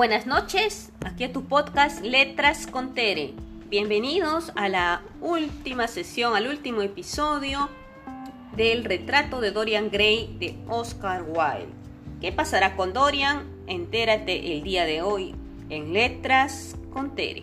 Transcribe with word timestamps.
Buenas 0.00 0.26
noches, 0.26 0.92
aquí 1.04 1.24
a 1.24 1.32
tu 1.34 1.44
podcast 1.44 2.00
Letras 2.00 2.66
con 2.66 2.94
Tere. 2.94 3.34
Bienvenidos 3.68 4.50
a 4.56 4.70
la 4.70 5.02
última 5.20 5.88
sesión, 5.88 6.34
al 6.34 6.46
último 6.46 6.80
episodio 6.80 7.68
del 8.56 8.86
retrato 8.86 9.42
de 9.42 9.50
Dorian 9.50 9.90
Gray 9.90 10.34
de 10.40 10.56
Oscar 10.70 11.24
Wilde. 11.24 11.68
¿Qué 12.18 12.32
pasará 12.32 12.76
con 12.76 12.94
Dorian? 12.94 13.44
Entérate 13.66 14.54
el 14.54 14.62
día 14.62 14.86
de 14.86 15.02
hoy 15.02 15.34
en 15.68 15.92
Letras 15.92 16.76
con 16.94 17.14
Tere. 17.14 17.42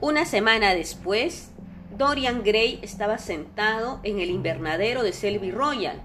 Una 0.00 0.24
semana 0.24 0.74
después, 0.74 1.53
Dorian 1.96 2.42
Gray 2.42 2.80
estaba 2.82 3.18
sentado 3.18 4.00
en 4.02 4.18
el 4.18 4.28
invernadero 4.28 5.04
de 5.04 5.12
Selby 5.12 5.52
Royal, 5.52 6.02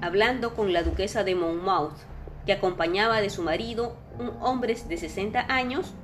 hablando 0.00 0.56
con 0.56 0.72
la 0.72 0.82
duquesa 0.82 1.22
de 1.22 1.36
Monmouth, 1.36 1.96
que 2.44 2.52
acompañaba 2.52 3.20
de 3.20 3.30
su 3.30 3.44
marido, 3.44 3.94
un 4.18 4.32
hombre 4.40 4.74
de 4.74 4.96
60 4.96 5.46
años, 5.48 5.94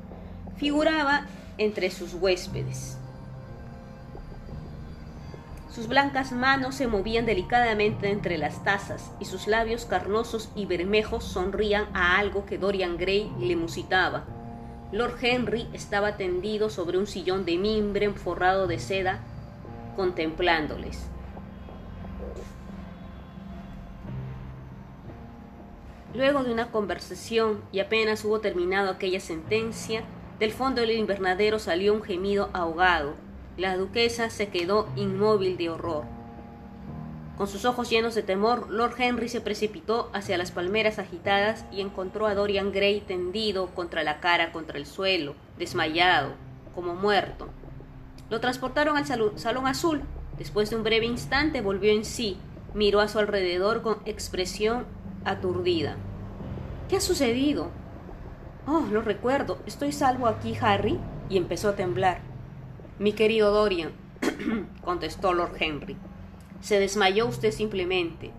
figuraba 0.56 1.26
entre 1.58 1.90
sus 1.90 2.14
huéspedes. 2.14 2.96
Sus 5.74 5.88
blancas 5.88 6.30
manos 6.30 6.76
se 6.76 6.86
movían 6.86 7.26
delicadamente 7.26 8.12
entre 8.12 8.38
las 8.38 8.62
tazas 8.62 9.10
y 9.18 9.24
sus 9.24 9.48
labios 9.48 9.84
carnosos 9.84 10.52
y 10.54 10.66
bermejos 10.66 11.24
sonrían 11.24 11.88
a 11.92 12.18
algo 12.18 12.46
que 12.46 12.56
Dorian 12.56 12.96
Gray 12.96 13.32
le 13.40 13.56
musitaba 13.56 14.26
Lord 14.94 15.16
Henry 15.22 15.66
estaba 15.72 16.16
tendido 16.16 16.70
sobre 16.70 16.98
un 16.98 17.08
sillón 17.08 17.44
de 17.44 17.58
mimbre 17.58 18.08
forrado 18.10 18.68
de 18.68 18.78
seda, 18.78 19.18
contemplándoles. 19.94 21.08
Luego 26.14 26.44
de 26.44 26.52
una 26.52 26.70
conversación 26.70 27.60
y 27.72 27.80
apenas 27.80 28.24
hubo 28.24 28.40
terminado 28.40 28.90
aquella 28.90 29.18
sentencia, 29.18 30.04
del 30.38 30.52
fondo 30.52 30.80
del 30.80 30.92
invernadero 30.92 31.58
salió 31.58 31.92
un 31.92 32.02
gemido 32.02 32.50
ahogado. 32.52 33.14
La 33.56 33.76
duquesa 33.76 34.30
se 34.30 34.48
quedó 34.48 34.88
inmóvil 34.94 35.56
de 35.56 35.70
horror. 35.70 36.04
Con 37.36 37.48
sus 37.48 37.64
ojos 37.64 37.90
llenos 37.90 38.14
de 38.14 38.22
temor, 38.22 38.70
Lord 38.70 38.94
Henry 38.96 39.28
se 39.28 39.40
precipitó 39.40 40.08
hacia 40.12 40.38
las 40.38 40.52
palmeras 40.52 41.00
agitadas 41.00 41.64
y 41.72 41.80
encontró 41.80 42.28
a 42.28 42.34
Dorian 42.34 42.70
Gray 42.70 43.00
tendido 43.00 43.66
contra 43.74 44.04
la 44.04 44.20
cara 44.20 44.52
contra 44.52 44.78
el 44.78 44.86
suelo, 44.86 45.34
desmayado, 45.58 46.34
como 46.76 46.94
muerto. 46.94 47.48
Lo 48.30 48.40
transportaron 48.40 48.96
al 48.96 49.06
salón 49.06 49.66
azul. 49.66 50.02
Después 50.38 50.70
de 50.70 50.76
un 50.76 50.82
breve 50.82 51.06
instante 51.06 51.60
volvió 51.60 51.92
en 51.92 52.04
sí, 52.04 52.38
miró 52.74 53.00
a 53.00 53.08
su 53.08 53.18
alrededor 53.18 53.82
con 53.82 53.98
expresión 54.04 54.84
aturdida. 55.24 55.96
¿Qué 56.88 56.96
ha 56.96 57.00
sucedido? 57.00 57.70
Oh, 58.66 58.84
lo 58.90 59.02
recuerdo. 59.02 59.58
Estoy 59.66 59.92
salvo 59.92 60.26
aquí, 60.26 60.56
Harry. 60.60 60.98
Y 61.28 61.36
empezó 61.36 61.70
a 61.70 61.76
temblar. 61.76 62.20
Mi 62.98 63.12
querido 63.12 63.50
Dorian, 63.50 63.92
contestó 64.84 65.32
Lord 65.32 65.56
Henry. 65.58 65.96
Se 66.60 66.78
desmayó 66.78 67.26
usted 67.26 67.50
simplemente. 67.50 68.30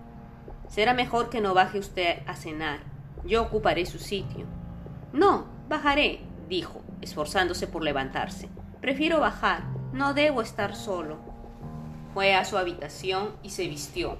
Será 0.67 0.93
mejor 0.93 1.29
que 1.29 1.41
no 1.41 1.53
baje 1.53 1.79
usted 1.79 2.19
a 2.27 2.35
cenar. 2.35 2.79
Yo 3.25 3.41
ocuparé 3.41 3.85
su 3.85 3.97
sitio. 3.99 4.45
No, 5.13 5.45
bajaré, 5.69 6.21
dijo, 6.47 6.81
esforzándose 7.01 7.67
por 7.67 7.83
levantarse. 7.83 8.49
Prefiero 8.81 9.19
bajar. 9.19 9.63
No 9.95 10.13
debo 10.13 10.41
estar 10.41 10.75
solo. 10.75 11.15
Fue 12.13 12.35
a 12.35 12.43
su 12.43 12.57
habitación 12.57 13.29
y 13.43 13.51
se 13.51 13.65
vistió. 13.69 14.17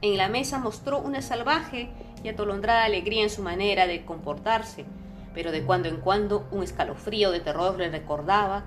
En 0.00 0.16
la 0.16 0.28
mesa 0.28 0.58
mostró 0.58 1.00
una 1.00 1.20
salvaje 1.20 1.90
y 2.24 2.30
atolondrada 2.30 2.84
alegría 2.84 3.22
en 3.22 3.28
su 3.28 3.42
manera 3.42 3.86
de 3.86 4.06
comportarse, 4.06 4.86
pero 5.34 5.52
de 5.52 5.64
cuando 5.64 5.90
en 5.90 5.98
cuando 5.98 6.48
un 6.50 6.62
escalofrío 6.62 7.30
de 7.30 7.40
terror 7.40 7.76
le 7.76 7.90
recordaba 7.90 8.64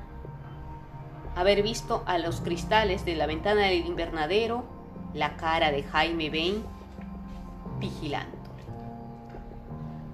haber 1.36 1.64
visto 1.64 2.04
a 2.06 2.20
los 2.20 2.42
cristales 2.42 3.06
de 3.06 3.16
la 3.16 3.26
ventana 3.26 3.64
del 3.64 3.84
invernadero 3.84 4.66
la 5.16 5.38
cara 5.38 5.72
de 5.72 5.82
Jaime 5.82 6.30
Bain 6.30 6.64
vigilándole. 7.80 8.64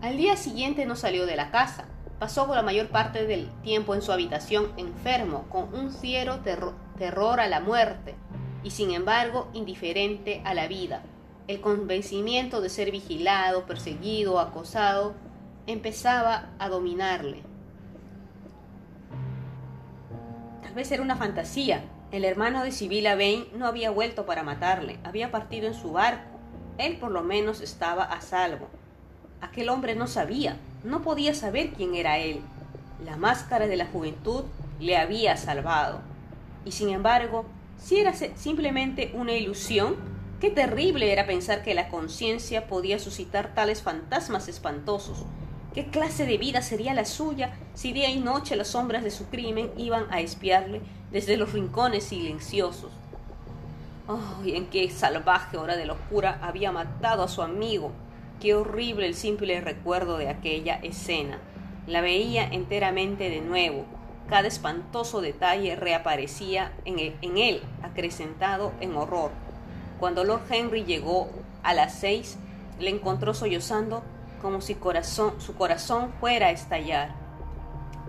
Al 0.01 0.15
día 0.15 0.37
siguiente 0.37 0.85
no 0.85 0.95
salió 0.95 1.25
de 1.25 1.35
la 1.35 1.51
casa. 1.51 1.87
Pasó 2.21 2.45
la 2.53 2.61
mayor 2.61 2.89
parte 2.89 3.25
del 3.25 3.49
tiempo 3.63 3.95
en 3.95 4.03
su 4.03 4.11
habitación 4.11 4.73
enfermo, 4.77 5.47
con 5.49 5.73
un 5.73 5.89
fiero 5.89 6.41
terror 6.41 7.39
a 7.39 7.47
la 7.47 7.61
muerte 7.61 8.13
y 8.61 8.69
sin 8.69 8.91
embargo 8.91 9.49
indiferente 9.53 10.39
a 10.45 10.53
la 10.53 10.67
vida. 10.67 11.01
El 11.47 11.61
convencimiento 11.61 12.61
de 12.61 12.69
ser 12.69 12.91
vigilado, 12.91 13.65
perseguido, 13.65 14.39
acosado, 14.39 15.15
empezaba 15.65 16.51
a 16.59 16.69
dominarle. 16.69 17.41
Tal 20.61 20.75
vez 20.75 20.91
era 20.91 21.01
una 21.01 21.15
fantasía. 21.15 21.83
El 22.11 22.23
hermano 22.23 22.63
de 22.63 22.71
Sibila 22.71 23.15
Bain 23.15 23.45
no 23.55 23.65
había 23.65 23.89
vuelto 23.89 24.27
para 24.27 24.43
matarle, 24.43 24.99
había 25.03 25.31
partido 25.31 25.65
en 25.65 25.73
su 25.73 25.93
barco. 25.93 26.37
Él 26.77 26.97
por 26.97 27.09
lo 27.09 27.23
menos 27.23 27.61
estaba 27.61 28.03
a 28.03 28.21
salvo. 28.21 28.67
Aquel 29.41 29.69
hombre 29.69 29.95
no 29.95 30.05
sabía, 30.05 30.57
no 30.83 31.01
podía 31.01 31.33
saber 31.33 31.71
quién 31.71 31.95
era 31.95 32.17
él. 32.17 32.41
La 33.05 33.17
máscara 33.17 33.67
de 33.67 33.77
la 33.77 33.85
juventud 33.85 34.43
le 34.79 34.97
había 34.97 35.37
salvado. 35.37 36.01
Y 36.65 36.71
sin 36.71 36.89
embargo, 36.89 37.45
si 37.77 37.99
era 37.99 38.13
simplemente 38.13 39.11
una 39.15 39.33
ilusión, 39.33 39.95
qué 40.39 40.49
terrible 40.49 41.11
era 41.11 41.25
pensar 41.25 41.63
que 41.63 41.73
la 41.73 41.89
conciencia 41.89 42.67
podía 42.67 42.99
suscitar 42.99 43.53
tales 43.53 43.81
fantasmas 43.81 44.47
espantosos, 44.47 45.25
¿Qué 45.73 45.85
clase 45.85 46.25
de 46.25 46.37
vida 46.37 46.61
sería 46.61 46.93
la 46.93 47.05
suya 47.05 47.53
si 47.75 47.93
día 47.93 48.09
y 48.09 48.19
noche 48.19 48.57
las 48.57 48.67
sombras 48.67 49.05
de 49.05 49.11
su 49.11 49.27
crimen 49.27 49.71
iban 49.77 50.05
a 50.11 50.19
espiarle 50.19 50.81
desde 51.13 51.37
los 51.37 51.53
rincones 51.53 52.03
silenciosos? 52.03 52.91
¡Ay, 54.05 54.57
en 54.57 54.67
qué 54.67 54.89
salvaje 54.89 55.55
hora 55.55 55.77
de 55.77 55.85
locura 55.85 56.39
había 56.41 56.73
matado 56.73 57.23
a 57.23 57.29
su 57.29 57.41
amigo! 57.41 57.93
Qué 58.41 58.55
horrible 58.55 59.05
el 59.05 59.13
simple 59.13 59.61
recuerdo 59.61 60.17
de 60.17 60.27
aquella 60.27 60.79
escena. 60.81 61.37
La 61.85 62.01
veía 62.01 62.43
enteramente 62.43 63.29
de 63.29 63.39
nuevo. 63.39 63.85
Cada 64.27 64.47
espantoso 64.47 65.21
detalle 65.21 65.75
reaparecía 65.75 66.71
en 66.85 66.97
en 66.97 67.37
él 67.37 67.61
acrecentado 67.83 68.73
en 68.79 68.95
horror. 68.97 69.29
Cuando 69.99 70.23
Lord 70.23 70.41
Henry 70.49 70.85
llegó 70.85 71.29
a 71.61 71.75
las 71.75 71.93
seis, 71.93 72.39
le 72.79 72.89
encontró 72.89 73.35
sollozando 73.35 74.01
como 74.41 74.59
si 74.61 74.73
su 74.73 75.53
corazón 75.55 76.11
fuera 76.19 76.47
a 76.47 76.51
estallar. 76.51 77.13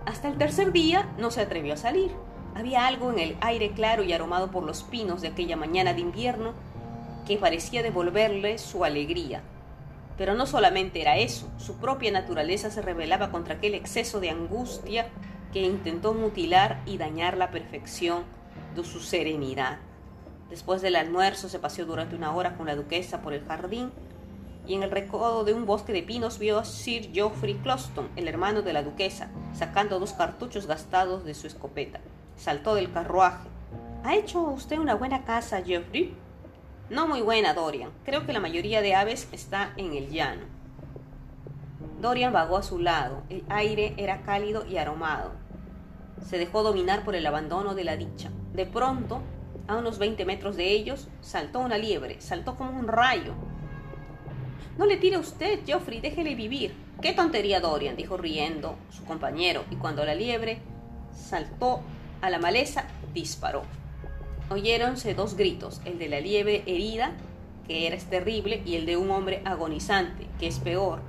Hasta 0.07 0.29
el 0.29 0.39
tercer 0.39 0.71
día 0.71 1.13
no 1.19 1.29
se 1.29 1.41
atrevió 1.41 1.75
a 1.75 1.77
salir. 1.77 2.11
Había 2.55 2.87
algo 2.87 3.11
en 3.11 3.19
el 3.19 3.37
aire 3.41 3.73
claro 3.73 4.01
y 4.01 4.13
aromado 4.13 4.49
por 4.49 4.63
los 4.63 4.81
pinos 4.81 5.21
de 5.21 5.27
aquella 5.27 5.57
mañana 5.57 5.93
de 5.93 6.01
invierno 6.01 6.53
que 7.27 7.37
parecía 7.37 7.83
devolverle 7.83 8.57
su 8.57 8.83
alegría. 8.83 9.43
Pero 10.17 10.35
no 10.35 10.45
solamente 10.45 11.01
era 11.01 11.17
eso, 11.17 11.51
su 11.57 11.77
propia 11.77 12.11
naturaleza 12.11 12.69
se 12.69 12.81
rebelaba 12.81 13.31
contra 13.31 13.55
aquel 13.55 13.73
exceso 13.73 14.19
de 14.19 14.29
angustia 14.29 15.07
que 15.51 15.61
intentó 15.61 16.13
mutilar 16.13 16.81
y 16.85 16.97
dañar 16.97 17.37
la 17.37 17.51
perfección 17.51 18.23
de 18.75 18.83
su 18.83 18.99
serenidad. 18.99 19.79
Después 20.49 20.81
del 20.81 20.95
almuerzo 20.95 21.49
se 21.49 21.59
paseó 21.59 21.85
durante 21.85 22.15
una 22.15 22.35
hora 22.35 22.55
con 22.55 22.67
la 22.67 22.75
duquesa 22.75 23.21
por 23.21 23.33
el 23.33 23.43
jardín 23.45 23.91
y 24.67 24.75
en 24.75 24.83
el 24.83 24.91
recodo 24.91 25.43
de 25.43 25.53
un 25.53 25.65
bosque 25.65 25.93
de 25.93 26.03
pinos 26.03 26.39
vio 26.39 26.59
a 26.59 26.65
Sir 26.65 27.11
Geoffrey 27.11 27.55
Closton, 27.55 28.09
el 28.15 28.27
hermano 28.27 28.61
de 28.61 28.73
la 28.73 28.83
duquesa, 28.83 29.29
sacando 29.53 29.99
dos 29.99 30.13
cartuchos 30.13 30.67
gastados 30.67 31.25
de 31.25 31.33
su 31.33 31.47
escopeta. 31.47 31.99
Saltó 32.37 32.75
del 32.75 32.91
carruaje. 32.91 33.49
¿Ha 34.03 34.15
hecho 34.15 34.41
usted 34.41 34.77
una 34.77 34.95
buena 34.95 35.25
casa, 35.25 35.61
Geoffrey? 35.61 36.15
No 36.89 37.07
muy 37.07 37.21
buena, 37.21 37.53
Dorian. 37.53 37.91
Creo 38.05 38.25
que 38.25 38.33
la 38.33 38.39
mayoría 38.39 38.81
de 38.81 38.95
aves 38.95 39.27
está 39.31 39.73
en 39.77 39.93
el 39.93 40.09
llano. 40.09 40.43
Dorian 42.01 42.33
vagó 42.33 42.57
a 42.57 42.63
su 42.63 42.79
lado. 42.79 43.23
El 43.29 43.43
aire 43.49 43.93
era 43.97 44.21
cálido 44.23 44.65
y 44.65 44.77
aromado. 44.77 45.31
Se 46.21 46.37
dejó 46.37 46.63
dominar 46.63 47.03
por 47.03 47.15
el 47.15 47.25
abandono 47.25 47.75
de 47.75 47.83
la 47.83 47.97
dicha. 47.97 48.29
De 48.53 48.65
pronto, 48.65 49.21
a 49.67 49.77
unos 49.77 49.97
20 49.99 50.25
metros 50.25 50.55
de 50.55 50.71
ellos, 50.71 51.07
saltó 51.21 51.59
una 51.59 51.77
liebre. 51.77 52.19
Saltó 52.21 52.55
como 52.55 52.77
un 52.77 52.87
rayo 52.87 53.33
no 54.77 54.87
le 54.87 54.97
tire 54.97 55.17
usted, 55.17 55.59
Geoffrey, 55.65 56.01
déjele 56.01 56.33
vivir. 56.33 56.73
Qué 56.99 57.13
tontería, 57.13 57.59
Dorian, 57.59 57.95
dijo 57.95 58.17
riendo 58.17 58.75
su 58.89 59.05
compañero, 59.05 59.65
y 59.69 59.75
cuando 59.75 60.03
la 60.03 60.15
liebre 60.15 60.61
saltó 61.13 61.81
a 62.21 62.29
la 62.31 62.39
maleza, 62.39 62.85
disparó. 63.13 63.61
Oyéronse 64.53 65.15
dos 65.15 65.35
gritos, 65.35 65.81
el 65.83 65.97
de 65.97 66.07
la 66.07 66.19
liebre 66.19 66.61
herida, 66.67 67.13
que 67.65 67.87
era 67.87 67.97
terrible, 67.97 68.61
y 68.63 68.75
el 68.75 68.85
de 68.85 68.97
un 68.97 69.09
hombre 69.09 69.41
agonizante, 69.45 70.27
que 70.39 70.45
es 70.45 70.59
peor. 70.59 70.99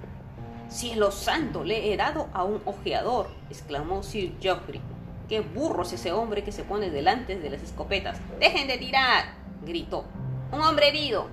Cielo 0.70 1.11
santo, 1.11 1.62
le 1.62 1.93
he 1.93 1.96
dado 1.99 2.31
a 2.32 2.43
un 2.43 2.62
ojeador, 2.64 3.29
exclamó 3.50 4.02
Sir 4.02 4.32
Geoffrey. 4.41 4.81
Qué 5.29 5.41
burro 5.41 5.82
es 5.82 5.93
ese 5.93 6.11
hombre 6.11 6.43
que 6.43 6.52
se 6.52 6.64
pone 6.64 6.88
delante 6.88 7.38
de 7.38 7.50
las 7.50 7.62
escopetas. 7.62 8.19
¡Dejen 8.41 8.67
de 8.67 8.79
tirar! 8.79 9.35
gritó. 9.67 10.06
¡Un 10.50 10.62
hombre 10.62 10.88
herido! 10.88 11.26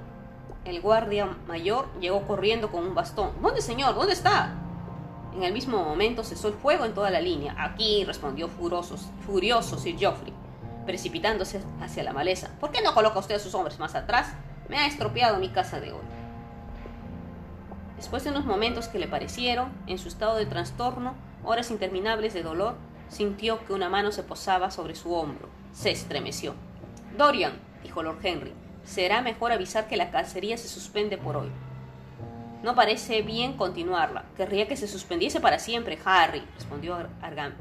El 0.65 0.81
guardia 0.81 1.37
mayor 1.47 1.87
llegó 2.01 2.27
corriendo 2.27 2.73
con 2.73 2.85
un 2.85 2.93
bastón. 2.93 3.41
¿Dónde, 3.41 3.61
señor? 3.61 3.95
¿Dónde 3.95 4.11
está? 4.11 4.53
En 5.33 5.43
el 5.43 5.53
mismo 5.53 5.81
momento 5.81 6.25
cesó 6.25 6.49
el 6.49 6.55
fuego 6.55 6.83
en 6.83 6.93
toda 6.93 7.09
la 7.09 7.21
línea. 7.21 7.55
Aquí, 7.57 8.03
respondió 8.03 8.49
furioso, 8.49 8.97
furioso 9.25 9.77
Sir 9.77 9.97
Geoffrey, 9.97 10.33
precipitándose 10.85 11.61
hacia 11.81 12.03
la 12.03 12.13
maleza. 12.13 12.49
¿Por 12.59 12.71
qué 12.71 12.81
no 12.81 12.93
coloca 12.93 13.19
usted 13.19 13.35
a 13.35 13.39
sus 13.39 13.53
hombres 13.55 13.79
más 13.79 13.95
atrás? 13.95 14.33
Me 14.69 14.77
ha 14.77 14.87
estropeado 14.87 15.37
mi 15.37 15.49
casa 15.49 15.79
de 15.79 15.91
hoy. 15.91 16.01
Después 17.97 18.23
de 18.23 18.31
unos 18.31 18.45
momentos 18.45 18.87
que 18.87 18.99
le 18.99 19.07
parecieron, 19.07 19.71
en 19.85 19.99
su 19.99 20.07
estado 20.07 20.35
de 20.37 20.45
trastorno, 20.45 21.13
horas 21.43 21.69
interminables 21.69 22.33
de 22.33 22.41
dolor, 22.41 22.75
sintió 23.09 23.63
que 23.65 23.73
una 23.73 23.89
mano 23.89 24.11
se 24.11 24.23
posaba 24.23 24.71
sobre 24.71 24.95
su 24.95 25.13
hombro. 25.13 25.49
Se 25.71 25.91
estremeció. 25.91 26.55
Dorian, 27.17 27.53
dijo 27.83 28.01
Lord 28.01 28.19
Henry, 28.23 28.53
será 28.83 29.21
mejor 29.21 29.51
avisar 29.51 29.87
que 29.87 29.97
la 29.97 30.09
cacería 30.09 30.57
se 30.57 30.67
suspende 30.67 31.17
por 31.17 31.37
hoy. 31.37 31.51
No 32.63 32.75
parece 32.75 33.21
bien 33.21 33.53
continuarla. 33.53 34.25
Querría 34.37 34.67
que 34.67 34.77
se 34.77 34.87
suspendiese 34.87 35.39
para 35.39 35.59
siempre, 35.59 35.97
Harry, 36.05 36.43
respondió 36.55 36.97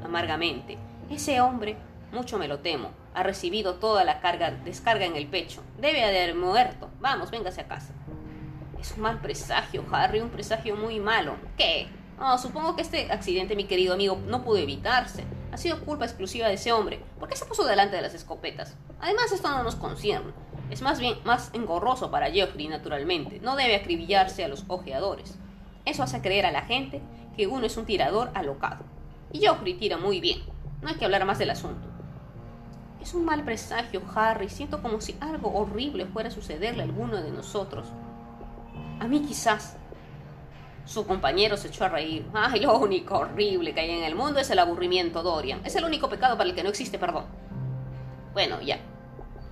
amargamente. 0.03 0.77
Ese 1.09 1.41
hombre, 1.41 1.75
mucho 2.11 2.37
me 2.37 2.47
lo 2.47 2.59
temo, 2.59 2.91
ha 3.13 3.23
recibido 3.23 3.75
toda 3.75 4.03
la 4.03 4.19
carga, 4.19 4.51
descarga 4.51 5.05
en 5.05 5.15
el 5.15 5.27
pecho. 5.27 5.61
Debe 5.79 6.03
haber 6.03 6.35
muerto. 6.35 6.89
Vamos, 6.99 7.31
véngase 7.31 7.61
a 7.61 7.67
casa. 7.67 7.93
Es 8.79 8.93
un 8.93 9.01
mal 9.01 9.19
presagio, 9.21 9.85
Harry, 9.91 10.21
un 10.21 10.29
presagio 10.29 10.75
muy 10.75 10.99
malo. 10.99 11.35
¿Qué? 11.57 11.87
Oh, 12.19 12.37
supongo 12.37 12.75
que 12.75 12.81
este 12.81 13.11
accidente, 13.11 13.55
mi 13.55 13.65
querido 13.65 13.93
amigo, 13.93 14.19
no 14.27 14.43
pudo 14.43 14.57
evitarse. 14.57 15.23
Ha 15.51 15.57
sido 15.57 15.83
culpa 15.83 16.05
exclusiva 16.05 16.47
de 16.47 16.53
ese 16.53 16.71
hombre. 16.71 17.03
¿Por 17.19 17.27
qué 17.27 17.35
se 17.35 17.45
puso 17.45 17.65
delante 17.65 17.95
de 17.95 18.01
las 18.01 18.13
escopetas? 18.13 18.75
Además, 18.99 19.31
esto 19.31 19.49
no 19.49 19.63
nos 19.63 19.75
concierne. 19.75 20.31
Es 20.69 20.81
más 20.81 20.99
bien 20.99 21.15
más 21.25 21.49
engorroso 21.53 22.09
para 22.09 22.31
Jeffrey, 22.31 22.67
naturalmente. 22.67 23.39
No 23.41 23.55
debe 23.55 23.75
acribillarse 23.75 24.45
a 24.45 24.47
los 24.47 24.63
ojeadores. 24.67 25.37
Eso 25.83 26.03
hace 26.03 26.21
creer 26.21 26.45
a 26.45 26.51
la 26.51 26.61
gente 26.61 27.01
que 27.35 27.47
uno 27.47 27.65
es 27.65 27.75
un 27.75 27.85
tirador 27.85 28.31
alocado. 28.33 28.85
Y 29.33 29.39
Jeffrey 29.39 29.73
tira 29.73 29.97
muy 29.97 30.21
bien. 30.21 30.39
No 30.81 30.89
hay 30.89 30.95
que 30.95 31.05
hablar 31.05 31.25
más 31.25 31.39
del 31.39 31.49
asunto. 31.49 31.90
Es 33.01 33.15
un 33.15 33.25
mal 33.25 33.43
presagio, 33.43 34.01
Harry. 34.15 34.47
Siento 34.47 34.81
como 34.81 35.01
si 35.01 35.17
algo 35.19 35.51
horrible 35.53 36.05
fuera 36.05 36.29
a 36.29 36.31
sucederle 36.31 36.83
a 36.83 36.85
alguno 36.85 37.21
de 37.21 37.31
nosotros. 37.31 37.87
A 38.99 39.07
mí 39.07 39.21
quizás. 39.21 39.75
Su 40.85 41.05
compañero 41.07 41.57
se 41.57 41.69
echó 41.69 41.85
a 41.85 41.89
reír. 41.89 42.27
Ay, 42.33 42.59
lo 42.59 42.77
único 42.77 43.17
horrible 43.17 43.73
que 43.73 43.81
hay 43.81 43.91
en 43.91 44.03
el 44.03 44.15
mundo 44.15 44.39
es 44.39 44.49
el 44.51 44.59
aburrimiento, 44.59 45.23
Dorian. 45.23 45.61
Es 45.65 45.75
el 45.75 45.83
único 45.83 46.09
pecado 46.09 46.37
para 46.37 46.49
el 46.49 46.55
que 46.55 46.63
no 46.63 46.69
existe 46.69 46.99
perdón. 46.99 47.25
Bueno, 48.33 48.61
ya. 48.61 48.79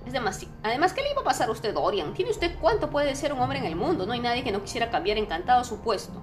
Es 0.06 0.12
demasiado. 0.12 0.54
Además, 0.62 0.92
¿qué 0.92 1.02
le 1.02 1.10
iba 1.10 1.20
a 1.20 1.24
pasar 1.24 1.48
a 1.48 1.52
usted, 1.52 1.74
Dorian? 1.74 2.14
¿Tiene 2.14 2.30
usted 2.30 2.56
cuánto 2.60 2.90
puede 2.90 3.16
ser 3.16 3.32
un 3.32 3.40
hombre 3.40 3.58
en 3.58 3.66
el 3.66 3.76
mundo? 3.76 4.06
No 4.06 4.12
hay 4.12 4.20
nadie 4.20 4.44
que 4.44 4.52
no 4.52 4.62
quisiera 4.62 4.90
cambiar 4.90 5.18
encantado 5.18 5.64
su 5.64 5.80
puesto. 5.80 6.20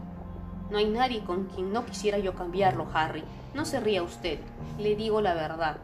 No 0.69 0.77
hay 0.77 0.85
nadie 0.85 1.23
con 1.23 1.45
quien 1.45 1.71
no 1.73 1.85
quisiera 1.85 2.17
yo 2.19 2.33
cambiarlo, 2.33 2.87
Harry. 2.93 3.23
No 3.53 3.65
se 3.65 3.79
ría 3.79 4.03
usted. 4.03 4.39
Le 4.77 4.95
digo 4.95 5.21
la 5.21 5.33
verdad. 5.33 5.77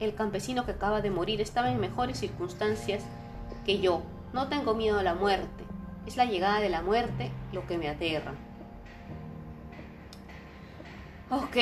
El 0.00 0.14
campesino 0.14 0.64
que 0.64 0.72
acaba 0.72 1.00
de 1.00 1.10
morir 1.10 1.40
estaba 1.40 1.70
en 1.70 1.80
mejores 1.80 2.18
circunstancias 2.18 3.02
que 3.64 3.80
yo. 3.80 4.02
No 4.32 4.48
tengo 4.48 4.74
miedo 4.74 4.98
a 4.98 5.02
la 5.02 5.14
muerte. 5.14 5.64
Es 6.06 6.16
la 6.16 6.24
llegada 6.24 6.60
de 6.60 6.68
la 6.68 6.82
muerte 6.82 7.30
lo 7.52 7.66
que 7.66 7.78
me 7.78 7.88
aterra. 7.88 8.32
Ok. 11.30 11.56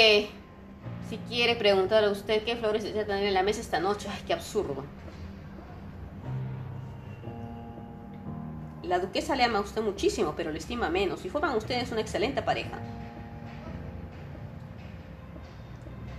Si 1.08 1.18
quiere 1.28 1.56
preguntar 1.56 2.04
a 2.04 2.10
usted 2.10 2.44
qué 2.44 2.56
flores 2.56 2.82
desea 2.82 3.06
tener 3.06 3.24
en 3.24 3.34
la 3.34 3.42
mesa 3.42 3.60
esta 3.60 3.80
noche, 3.80 4.08
ay, 4.10 4.22
qué 4.26 4.32
absurdo. 4.32 4.84
La 8.82 8.98
duquesa 8.98 9.34
le 9.34 9.44
ama 9.44 9.58
a 9.58 9.62
usted 9.62 9.82
muchísimo, 9.82 10.34
pero 10.36 10.52
le 10.52 10.58
estima 10.58 10.90
menos, 10.90 11.24
y 11.24 11.28
forman 11.28 11.56
ustedes 11.56 11.90
una 11.90 12.00
excelente 12.00 12.42
pareja. 12.42 12.78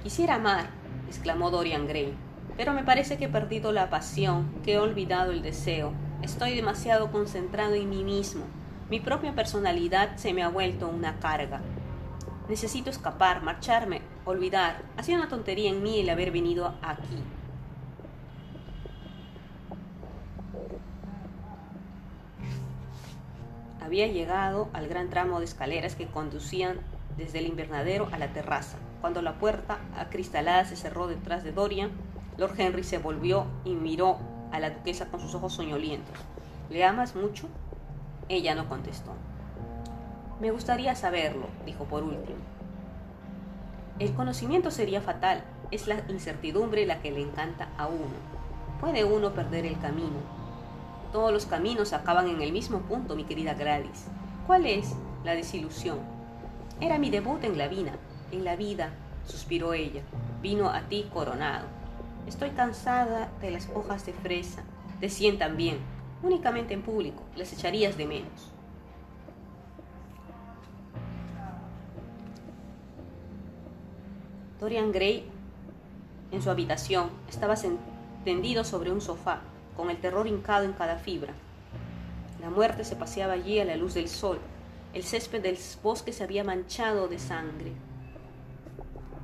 Quisiera 0.04 0.36
amar, 0.36 0.68
exclamó 1.08 1.50
Dorian 1.50 1.88
Gray, 1.88 2.14
pero 2.56 2.74
me 2.74 2.84
parece 2.84 3.18
que 3.18 3.26
he 3.26 3.30
perdido 3.30 3.72
la 3.72 3.90
pasión, 3.90 4.52
que 4.64 4.74
he 4.74 4.80
olvidado 4.80 5.32
el 5.32 5.42
deseo. 5.42 5.94
Estoy 6.22 6.56
demasiado 6.56 7.12
concentrado 7.12 7.76
en 7.76 7.90
mí 7.90 8.04
mismo. 8.04 8.46
Mi 8.90 9.00
propia 9.00 9.34
personalidad 9.34 10.16
se 10.18 10.34
me 10.34 10.44
ha 10.44 10.50
vuelto 10.50 10.88
una 10.88 11.20
carga. 11.20 11.62
Necesito 12.50 12.90
escapar, 12.90 13.44
marcharme, 13.44 14.02
olvidar. 14.26 14.82
Ha 14.98 15.04
sido 15.04 15.20
una 15.20 15.30
tontería 15.30 15.70
en 15.70 15.84
mí 15.84 16.00
el 16.00 16.10
haber 16.10 16.32
venido 16.32 16.74
aquí. 16.82 17.22
Había 23.82 24.08
llegado 24.08 24.68
al 24.74 24.88
gran 24.88 25.10
tramo 25.10 25.40
de 25.40 25.46
escaleras 25.46 25.96
que 25.96 26.08
conducían 26.08 26.80
desde 27.18 27.40
el 27.40 27.48
invernadero 27.48 28.08
a 28.12 28.18
la 28.18 28.34
terraza. 28.34 28.78
Cuando 29.02 29.22
la 29.22 29.40
puerta 29.40 29.80
acristalada 29.98 30.66
se 30.66 30.76
cerró 30.76 31.08
detrás 31.08 31.44
de 31.44 31.52
Dorian, 31.52 31.92
Lord 32.38 32.54
Henry 32.58 32.84
se 32.84 32.98
volvió 32.98 33.46
y 33.66 33.74
miró 33.74 34.18
a 34.52 34.60
la 34.60 34.70
duquesa 34.70 35.08
con 35.08 35.20
sus 35.20 35.36
ojos 35.36 35.54
soñolientos. 35.54 36.16
¿Le 36.70 36.84
amas 36.84 37.16
mucho? 37.16 37.48
Ella 38.30 38.56
no 38.56 38.70
contestó. 38.70 39.12
Me 40.40 40.52
gustaría 40.52 40.96
saberlo, 40.96 41.48
dijo 41.66 41.86
por 41.86 42.04
último. 42.04 42.40
El 44.00 44.14
conocimiento 44.14 44.70
sería 44.70 45.02
fatal. 45.02 45.44
Es 45.72 45.88
la 45.88 46.04
incertidumbre 46.08 46.86
la 46.86 47.02
que 47.02 47.12
le 47.12 47.22
encanta 47.22 47.70
a 47.78 47.88
uno. 47.88 48.38
Puede 48.80 49.04
uno 49.04 49.34
perder 49.34 49.66
el 49.66 49.80
camino, 49.80 50.38
todos 51.12 51.32
los 51.32 51.46
caminos 51.46 51.94
acaban 51.94 52.28
en 52.28 52.42
el 52.42 52.52
mismo 52.52 52.80
punto, 52.82 53.16
mi 53.16 53.24
querida 53.24 53.54
Gladys. 53.54 54.08
¿Cuál 54.46 54.66
es 54.66 54.94
la 55.24 55.34
desilusión? 55.34 56.17
Era 56.80 57.00
mi 57.00 57.10
debut 57.10 57.44
en 57.44 57.58
la 57.58 57.68
vida. 57.68 57.94
En 58.32 58.44
la 58.44 58.56
vida, 58.56 58.92
suspiró 59.26 59.74
ella, 59.74 60.02
vino 60.42 60.70
a 60.70 60.82
ti 60.82 61.10
coronado. 61.14 61.66
Estoy 62.28 62.52
cansada 62.52 63.30
de 63.42 63.52
las 63.52 63.70
hojas 63.74 64.06
de 64.06 64.14
fresa, 64.14 64.64
de 65.00 65.10
cien 65.10 65.40
también. 65.40 65.80
Únicamente 66.22 66.74
en 66.74 66.82
público, 66.82 67.24
las 67.36 67.54
echarías 67.54 67.98
de 67.98 68.06
menos. 68.06 68.52
Dorian 74.60 74.92
Gray, 74.92 75.26
en 76.32 76.42
su 76.42 76.50
habitación, 76.50 77.10
estaba 77.30 77.56
tendido 78.26 78.64
sobre 78.64 78.92
un 78.92 79.02
sofá, 79.02 79.42
con 79.76 79.90
el 79.90 79.98
terror 79.98 80.28
hincado 80.28 80.66
en 80.66 80.74
cada 80.74 80.98
fibra. 80.98 81.34
La 82.42 82.50
muerte 82.50 82.84
se 82.84 82.96
paseaba 82.96 83.34
allí 83.34 83.60
a 83.60 83.66
la 83.66 83.78
luz 83.78 83.94
del 83.94 84.10
sol. 84.10 84.40
El 84.98 85.04
césped 85.04 85.44
del 85.44 85.60
bosque 85.84 86.12
se 86.12 86.24
había 86.24 86.44
manchado 86.44 87.08
de 87.08 87.20
sangre. 87.20 87.74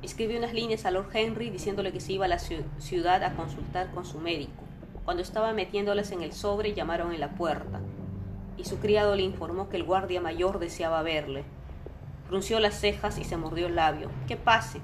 Escribió 0.02 0.38
unas 0.38 0.54
líneas 0.54 0.86
a 0.86 0.92
Lord 0.92 1.08
Henry 1.12 1.50
diciéndole 1.50 1.90
que 1.90 1.98
se 1.98 2.12
iba 2.12 2.26
a 2.26 2.28
la 2.28 2.38
ciudad 2.38 3.24
a 3.24 3.34
consultar 3.34 3.90
con 3.90 4.06
su 4.06 4.20
médico. 4.20 4.52
Cuando 5.04 5.24
estaba 5.24 5.52
metiéndolas 5.52 6.12
en 6.12 6.22
el 6.22 6.32
sobre, 6.32 6.74
llamaron 6.74 7.12
en 7.12 7.18
la 7.18 7.34
puerta, 7.34 7.80
y 8.56 8.62
su 8.66 8.78
criado 8.78 9.16
le 9.16 9.24
informó 9.24 9.68
que 9.68 9.76
el 9.76 9.82
guardia 9.82 10.20
mayor 10.20 10.60
deseaba 10.60 11.02
verle. 11.02 11.42
Frunció 12.28 12.60
las 12.60 12.78
cejas 12.78 13.18
y 13.18 13.24
se 13.24 13.36
mordió 13.36 13.66
el 13.66 13.74
labio. 13.74 14.12
¡Que 14.28 14.36
pase! 14.36 14.80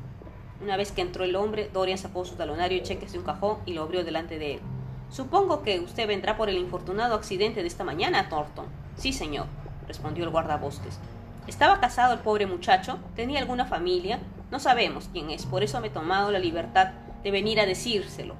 Una 0.60 0.76
vez 0.76 0.90
que 0.90 1.02
entró 1.02 1.22
el 1.22 1.36
hombre, 1.36 1.70
Dorian 1.72 1.98
sacó 1.98 2.24
su 2.24 2.34
talonario 2.34 2.78
y 2.78 2.82
cheques 2.82 3.12
de 3.12 3.18
un 3.18 3.24
cajón 3.24 3.58
y 3.64 3.74
lo 3.74 3.82
abrió 3.82 4.02
delante 4.02 4.40
de 4.40 4.54
él. 4.54 4.60
Supongo 5.08 5.62
que 5.62 5.78
usted 5.78 6.08
vendrá 6.08 6.36
por 6.36 6.48
el 6.48 6.58
infortunado 6.58 7.14
accidente 7.14 7.62
de 7.62 7.68
esta 7.68 7.84
mañana, 7.84 8.28
Thornton. 8.28 8.66
Sí, 8.96 9.12
señor, 9.12 9.46
respondió 9.90 10.22
el 10.22 10.30
guardabosques. 10.30 11.00
¿Estaba 11.48 11.80
casado 11.80 12.14
el 12.14 12.20
pobre 12.20 12.46
muchacho? 12.46 13.00
¿Tenía 13.16 13.40
alguna 13.40 13.66
familia? 13.66 14.20
No 14.52 14.60
sabemos 14.60 15.08
quién 15.12 15.30
es, 15.30 15.46
por 15.46 15.64
eso 15.64 15.80
me 15.80 15.88
he 15.88 15.90
tomado 15.90 16.30
la 16.30 16.38
libertad 16.38 16.92
de 17.24 17.32
venir 17.32 17.58
a 17.58 17.66
decírselo. 17.66 18.36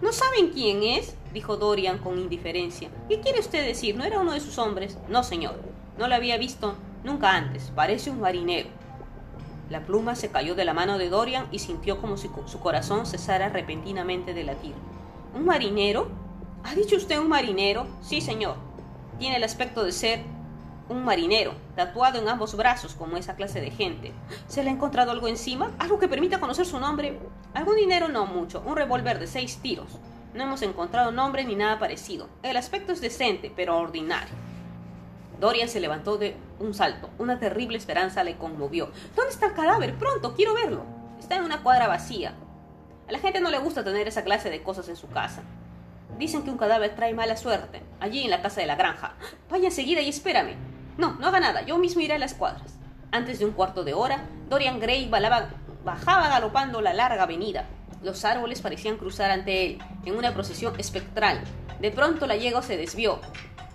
¿No 0.00 0.12
saben 0.14 0.48
quién 0.48 0.82
es? 0.82 1.14
dijo 1.34 1.58
Dorian 1.58 1.98
con 1.98 2.18
indiferencia. 2.18 2.88
¿Qué 3.06 3.20
quiere 3.20 3.40
usted 3.40 3.66
decir? 3.66 3.96
¿No 3.96 4.04
era 4.04 4.18
uno 4.18 4.32
de 4.32 4.40
sus 4.40 4.56
hombres? 4.56 4.96
No, 5.08 5.22
señor. 5.22 5.60
No 5.98 6.08
lo 6.08 6.14
había 6.14 6.38
visto 6.38 6.74
nunca 7.04 7.36
antes. 7.36 7.70
Parece 7.74 8.10
un 8.10 8.20
marinero. 8.20 8.70
La 9.68 9.84
pluma 9.84 10.14
se 10.14 10.30
cayó 10.30 10.54
de 10.54 10.64
la 10.64 10.72
mano 10.72 10.96
de 10.96 11.10
Dorian 11.10 11.48
y 11.52 11.58
sintió 11.58 12.00
como 12.00 12.16
si 12.16 12.30
su 12.46 12.60
corazón 12.60 13.04
cesara 13.04 13.50
repentinamente 13.50 14.32
de 14.32 14.44
latir. 14.44 14.74
¿Un 15.34 15.44
marinero? 15.44 16.08
¿Ha 16.64 16.74
dicho 16.74 16.96
usted 16.96 17.18
un 17.18 17.28
marinero? 17.28 17.86
Sí, 18.00 18.22
señor. 18.22 18.56
Tiene 19.18 19.36
el 19.36 19.44
aspecto 19.44 19.84
de 19.84 19.92
ser 19.92 20.33
un 20.88 21.04
marinero, 21.04 21.54
tatuado 21.76 22.18
en 22.18 22.28
ambos 22.28 22.56
brazos 22.56 22.94
como 22.94 23.16
esa 23.16 23.36
clase 23.36 23.60
de 23.60 23.70
gente. 23.70 24.12
¿Se 24.48 24.62
le 24.62 24.70
ha 24.70 24.72
encontrado 24.72 25.10
algo 25.10 25.28
encima? 25.28 25.72
¿Algo 25.78 25.98
que 25.98 26.08
permita 26.08 26.40
conocer 26.40 26.66
su 26.66 26.78
nombre? 26.78 27.18
Algún 27.54 27.76
dinero 27.76 28.08
no 28.08 28.26
mucho, 28.26 28.62
un 28.66 28.76
revólver 28.76 29.18
de 29.18 29.26
seis 29.26 29.58
tiros. 29.58 29.98
No 30.34 30.42
hemos 30.42 30.62
encontrado 30.62 31.12
nombre 31.12 31.44
ni 31.44 31.54
nada 31.54 31.78
parecido. 31.78 32.28
El 32.42 32.56
aspecto 32.56 32.92
es 32.92 33.00
decente, 33.00 33.52
pero 33.54 33.78
ordinario. 33.78 34.34
Dorian 35.40 35.68
se 35.68 35.80
levantó 35.80 36.16
de 36.16 36.36
un 36.58 36.74
salto. 36.74 37.10
Una 37.18 37.38
terrible 37.38 37.78
esperanza 37.78 38.24
le 38.24 38.36
conmovió. 38.36 38.90
¿Dónde 39.14 39.32
está 39.32 39.46
el 39.46 39.54
cadáver? 39.54 39.94
Pronto, 39.96 40.34
quiero 40.34 40.54
verlo. 40.54 40.84
Está 41.18 41.36
en 41.36 41.44
una 41.44 41.62
cuadra 41.62 41.88
vacía. 41.88 42.34
A 43.08 43.12
la 43.12 43.18
gente 43.18 43.40
no 43.40 43.50
le 43.50 43.58
gusta 43.58 43.84
tener 43.84 44.08
esa 44.08 44.24
clase 44.24 44.50
de 44.50 44.62
cosas 44.62 44.88
en 44.88 44.96
su 44.96 45.08
casa. 45.08 45.42
Dicen 46.18 46.42
que 46.42 46.50
un 46.50 46.58
cadáver 46.58 46.94
trae 46.94 47.12
mala 47.12 47.36
suerte, 47.36 47.82
allí 48.00 48.22
en 48.24 48.30
la 48.30 48.42
casa 48.42 48.60
de 48.60 48.66
la 48.66 48.76
granja. 48.76 49.14
Vaya 49.50 49.66
enseguida 49.66 50.00
y 50.00 50.08
espérame. 50.08 50.73
No, 50.96 51.14
no 51.14 51.26
haga 51.26 51.40
nada, 51.40 51.62
yo 51.62 51.76
mismo 51.78 52.00
iré 52.00 52.14
a 52.14 52.18
las 52.18 52.34
cuadras. 52.34 52.78
Antes 53.10 53.40
de 53.40 53.44
un 53.44 53.52
cuarto 53.52 53.82
de 53.82 53.94
hora, 53.94 54.24
Dorian 54.48 54.78
Gray 54.78 55.08
bajaba 55.08 56.28
galopando 56.28 56.80
la 56.80 56.94
larga 56.94 57.24
avenida. 57.24 57.66
Los 58.02 58.24
árboles 58.24 58.60
parecían 58.60 58.96
cruzar 58.96 59.30
ante 59.30 59.66
él, 59.66 59.78
en 60.04 60.16
una 60.16 60.34
procesión 60.34 60.78
espectral. 60.78 61.40
De 61.80 61.90
pronto 61.90 62.26
la 62.26 62.36
yegua 62.36 62.62
se 62.62 62.76
desvió. 62.76 63.20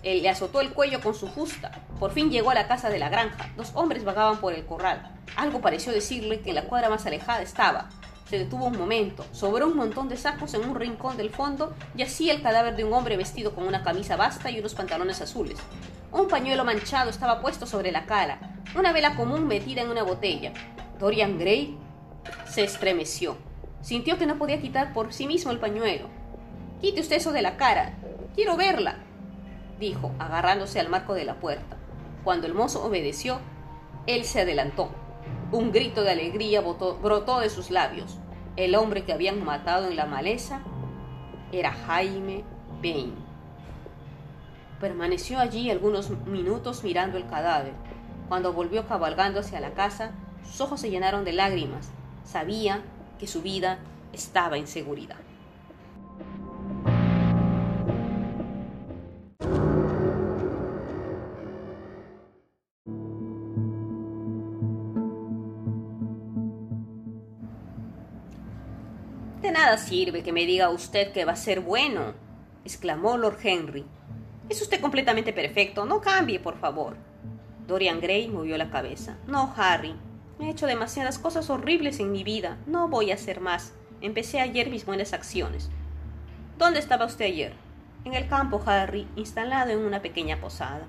Él 0.02 0.22
le 0.22 0.30
azotó 0.30 0.62
el 0.62 0.72
cuello 0.72 1.00
con 1.02 1.14
su 1.14 1.28
fusta. 1.28 1.72
Por 1.98 2.12
fin 2.12 2.30
llegó 2.30 2.50
a 2.50 2.54
la 2.54 2.68
casa 2.68 2.88
de 2.88 2.98
la 2.98 3.10
granja. 3.10 3.50
Dos 3.56 3.72
hombres 3.74 4.04
vagaban 4.04 4.38
por 4.38 4.54
el 4.54 4.64
corral. 4.64 5.14
Algo 5.36 5.60
pareció 5.60 5.92
decirle 5.92 6.40
que 6.40 6.54
la 6.54 6.64
cuadra 6.64 6.88
más 6.88 7.04
alejada 7.04 7.42
estaba. 7.42 7.90
Se 8.30 8.38
detuvo 8.38 8.66
un 8.66 8.78
momento. 8.78 9.26
Sobre 9.32 9.64
un 9.64 9.76
montón 9.76 10.08
de 10.08 10.16
sacos 10.16 10.54
en 10.54 10.66
un 10.66 10.74
rincón 10.74 11.18
del 11.18 11.30
fondo 11.30 11.74
yacía 11.94 12.32
el 12.32 12.40
cadáver 12.42 12.76
de 12.76 12.84
un 12.84 12.94
hombre 12.94 13.18
vestido 13.18 13.54
con 13.54 13.66
una 13.66 13.82
camisa 13.82 14.16
basta 14.16 14.50
y 14.50 14.58
unos 14.58 14.74
pantalones 14.74 15.20
azules. 15.20 15.58
Un 16.12 16.26
pañuelo 16.26 16.64
manchado 16.64 17.08
estaba 17.08 17.40
puesto 17.40 17.66
sobre 17.66 17.92
la 17.92 18.04
cara. 18.04 18.56
Una 18.76 18.92
vela 18.92 19.14
común 19.14 19.46
metida 19.46 19.82
en 19.82 19.90
una 19.90 20.02
botella. 20.02 20.52
Dorian 20.98 21.38
Gray 21.38 21.78
se 22.46 22.64
estremeció. 22.64 23.36
Sintió 23.80 24.18
que 24.18 24.26
no 24.26 24.36
podía 24.36 24.60
quitar 24.60 24.92
por 24.92 25.12
sí 25.12 25.26
mismo 25.28 25.52
el 25.52 25.60
pañuelo. 25.60 26.08
Quite 26.80 27.00
usted 27.00 27.16
eso 27.16 27.32
de 27.32 27.42
la 27.42 27.56
cara. 27.56 27.94
Quiero 28.34 28.56
verla, 28.56 28.96
dijo, 29.78 30.12
agarrándose 30.18 30.80
al 30.80 30.88
marco 30.88 31.14
de 31.14 31.24
la 31.24 31.36
puerta. 31.36 31.76
Cuando 32.24 32.46
el 32.46 32.54
mozo 32.54 32.84
obedeció, 32.84 33.38
él 34.06 34.24
se 34.24 34.40
adelantó. 34.40 34.90
Un 35.52 35.70
grito 35.70 36.02
de 36.02 36.10
alegría 36.10 36.60
brotó 36.60 37.40
de 37.40 37.50
sus 37.50 37.70
labios. 37.70 38.18
El 38.56 38.74
hombre 38.74 39.04
que 39.04 39.12
habían 39.12 39.44
matado 39.44 39.86
en 39.86 39.96
la 39.96 40.06
maleza 40.06 40.60
era 41.52 41.72
Jaime 41.72 42.44
Bain. 42.82 43.29
Permaneció 44.80 45.38
allí 45.38 45.70
algunos 45.70 46.08
minutos 46.26 46.84
mirando 46.84 47.18
el 47.18 47.26
cadáver. 47.26 47.74
Cuando 48.30 48.54
volvió 48.54 48.86
cabalgando 48.88 49.40
hacia 49.40 49.60
la 49.60 49.74
casa, 49.74 50.12
sus 50.42 50.62
ojos 50.62 50.80
se 50.80 50.88
llenaron 50.88 51.22
de 51.22 51.34
lágrimas. 51.34 51.90
Sabía 52.24 52.80
que 53.18 53.26
su 53.26 53.42
vida 53.42 53.78
estaba 54.14 54.56
en 54.56 54.66
seguridad. 54.66 55.18
De 69.42 69.52
nada 69.52 69.76
sirve 69.76 70.22
que 70.22 70.32
me 70.32 70.46
diga 70.46 70.70
usted 70.70 71.12
que 71.12 71.26
va 71.26 71.32
a 71.32 71.36
ser 71.36 71.60
bueno, 71.60 72.14
exclamó 72.64 73.18
Lord 73.18 73.38
Henry. 73.42 73.84
Es 74.50 74.60
usted 74.60 74.82
completamente 74.82 75.32
perfecto, 75.32 75.86
no 75.86 76.02
cambie, 76.02 76.40
por 76.40 76.58
favor. 76.58 76.96
Dorian 77.66 78.00
Gray 78.00 78.28
movió 78.28 78.58
la 78.58 78.68
cabeza. 78.68 79.16
No, 79.26 79.54
Harry, 79.56 79.94
He 80.40 80.48
hecho 80.48 80.66
demasiadas 80.66 81.18
cosas 81.18 81.50
horribles 81.50 82.00
en 82.00 82.12
mi 82.12 82.24
vida. 82.24 82.56
No 82.66 82.88
voy 82.88 83.10
a 83.10 83.14
hacer 83.14 83.40
más. 83.40 83.74
Empecé 84.00 84.40
ayer 84.40 84.70
mis 84.70 84.86
buenas 84.86 85.12
acciones. 85.12 85.68
¿Dónde 86.56 86.78
estaba 86.78 87.04
usted 87.04 87.26
ayer? 87.26 87.52
En 88.06 88.14
el 88.14 88.26
campo, 88.26 88.62
Harry, 88.64 89.06
instalado 89.16 89.70
en 89.70 89.80
una 89.80 90.00
pequeña 90.00 90.40
posada. 90.40 90.86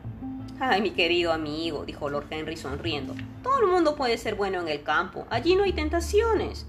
Ay, 0.61 0.81
mi 0.81 0.91
querido 0.91 1.33
amigo, 1.33 1.83
dijo 1.85 2.09
Lord 2.09 2.27
Henry 2.29 2.55
sonriendo. 2.55 3.13
Todo 3.43 3.59
el 3.59 3.67
mundo 3.67 3.97
puede 3.97 4.17
ser 4.17 4.35
bueno 4.35 4.61
en 4.61 4.69
el 4.69 4.83
campo. 4.83 5.25
Allí 5.29 5.55
no 5.55 5.63
hay 5.63 5.73
tentaciones. 5.73 6.65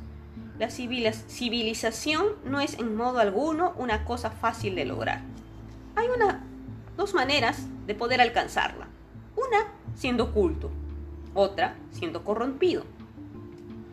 La 0.58 0.68
civilización 0.68 2.26
no 2.44 2.60
es 2.60 2.80
en 2.80 2.96
modo 2.96 3.20
alguno 3.20 3.74
una 3.76 4.04
cosa 4.04 4.30
fácil 4.30 4.74
de 4.74 4.86
lograr. 4.86 5.20
Hay 5.94 6.08
una, 6.08 6.44
dos 6.96 7.14
maneras 7.14 7.66
de 7.86 7.94
poder 7.94 8.20
alcanzarla. 8.20 8.88
Una, 9.36 9.72
siendo 9.94 10.32
culto 10.32 10.70
otra 11.34 11.76
siendo 11.90 12.24
corrompido. 12.24 12.84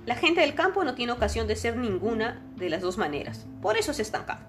La 0.05 0.15
gente 0.15 0.41
del 0.41 0.55
campo 0.55 0.83
no 0.83 0.95
tiene 0.95 1.11
ocasión 1.11 1.47
de 1.47 1.55
ser 1.55 1.77
ninguna 1.77 2.41
de 2.55 2.69
las 2.69 2.81
dos 2.81 2.97
maneras, 2.97 3.45
por 3.61 3.77
eso 3.77 3.93
se 3.93 4.01
estanca. 4.01 4.39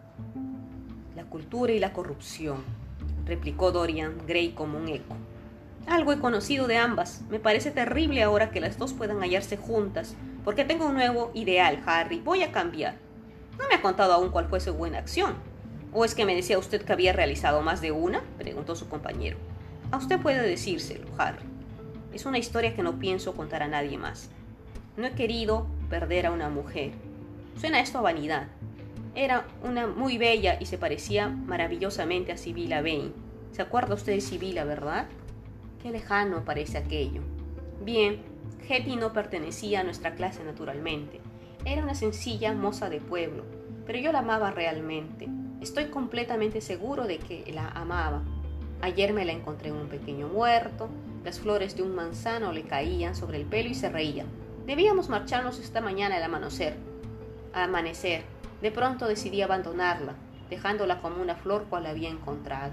La 1.14 1.24
cultura 1.24 1.72
y 1.72 1.78
la 1.78 1.92
corrupción, 1.92 2.64
replicó 3.26 3.70
Dorian 3.72 4.14
Gray 4.26 4.52
como 4.52 4.78
un 4.78 4.88
eco. 4.88 5.16
Algo 5.86 6.12
he 6.12 6.20
conocido 6.20 6.66
de 6.66 6.76
ambas. 6.76 7.22
Me 7.30 7.40
parece 7.40 7.70
terrible 7.70 8.22
ahora 8.22 8.50
que 8.50 8.60
las 8.60 8.78
dos 8.78 8.92
puedan 8.92 9.20
hallarse 9.20 9.56
juntas, 9.56 10.14
porque 10.44 10.64
tengo 10.64 10.86
un 10.86 10.94
nuevo 10.94 11.30
ideal, 11.34 11.82
Harry. 11.86 12.20
Voy 12.20 12.42
a 12.42 12.52
cambiar. 12.52 12.96
No 13.58 13.66
me 13.68 13.74
ha 13.74 13.82
contado 13.82 14.12
aún 14.12 14.30
cuál 14.30 14.46
fue 14.48 14.60
su 14.60 14.72
buena 14.74 14.98
acción. 14.98 15.34
¿O 15.92 16.04
es 16.04 16.14
que 16.14 16.24
me 16.24 16.36
decía 16.36 16.58
usted 16.58 16.82
que 16.82 16.92
había 16.92 17.12
realizado 17.12 17.62
más 17.62 17.80
de 17.80 17.90
una? 17.90 18.22
preguntó 18.38 18.76
su 18.76 18.88
compañero. 18.88 19.38
A 19.90 19.96
usted 19.96 20.20
puede 20.20 20.40
decírselo, 20.40 21.06
Harry. 21.18 21.42
Es 22.12 22.26
una 22.26 22.38
historia 22.38 22.74
que 22.74 22.82
no 22.82 22.98
pienso 22.98 23.34
contar 23.34 23.62
a 23.62 23.68
nadie 23.68 23.98
más. 23.98 24.30
No 24.96 25.06
he 25.06 25.12
querido 25.12 25.66
perder 25.88 26.26
a 26.26 26.30
una 26.30 26.48
mujer. 26.48 26.92
Suena 27.56 27.80
esto 27.80 27.98
a 27.98 28.02
vanidad. 28.02 28.48
Era 29.16 29.46
una 29.64 29.88
muy 29.88 30.16
bella 30.16 30.58
y 30.60 30.66
se 30.66 30.78
parecía 30.78 31.28
maravillosamente 31.28 32.30
a 32.30 32.36
Sibila 32.36 32.82
Bain. 32.82 33.12
¿Se 33.50 33.62
acuerda 33.62 33.94
usted 33.94 34.12
de 34.12 34.20
Sibila, 34.20 34.64
verdad? 34.64 35.08
Qué 35.82 35.90
lejano 35.90 36.44
parece 36.44 36.78
aquello. 36.78 37.22
Bien, 37.84 38.22
Hetty 38.68 38.94
no 38.94 39.12
pertenecía 39.12 39.80
a 39.80 39.84
nuestra 39.84 40.14
clase 40.14 40.44
naturalmente. 40.44 41.20
Era 41.64 41.82
una 41.82 41.96
sencilla 41.96 42.52
moza 42.54 42.88
de 42.88 43.00
pueblo, 43.00 43.44
pero 43.86 43.98
yo 43.98 44.12
la 44.12 44.20
amaba 44.20 44.52
realmente. 44.52 45.28
Estoy 45.60 45.86
completamente 45.86 46.62
seguro 46.62 47.06
de 47.06 47.18
que 47.18 47.44
la 47.52 47.68
amaba. 47.68 48.22
Ayer 48.80 49.12
me 49.12 49.26
la 49.26 49.32
encontré 49.32 49.68
en 49.68 49.76
un 49.76 49.88
pequeño 49.88 50.28
huerto, 50.28 50.88
las 51.22 51.38
flores 51.38 51.76
de 51.76 51.82
un 51.82 51.94
manzano 51.94 52.50
le 52.52 52.62
caían 52.62 53.14
sobre 53.14 53.36
el 53.36 53.44
pelo 53.44 53.68
y 53.68 53.74
se 53.74 53.90
reía. 53.90 54.24
Debíamos 54.64 55.10
marcharnos 55.10 55.58
esta 55.58 55.82
mañana 55.82 56.16
al 56.16 56.22
amanecer. 56.22 56.76
amanecer. 57.52 58.22
De 58.62 58.70
pronto 58.70 59.06
decidí 59.06 59.42
abandonarla, 59.42 60.14
dejándola 60.48 61.02
como 61.02 61.20
una 61.20 61.36
flor 61.36 61.66
cual 61.68 61.82
la 61.82 61.90
había 61.90 62.08
encontrado. 62.08 62.72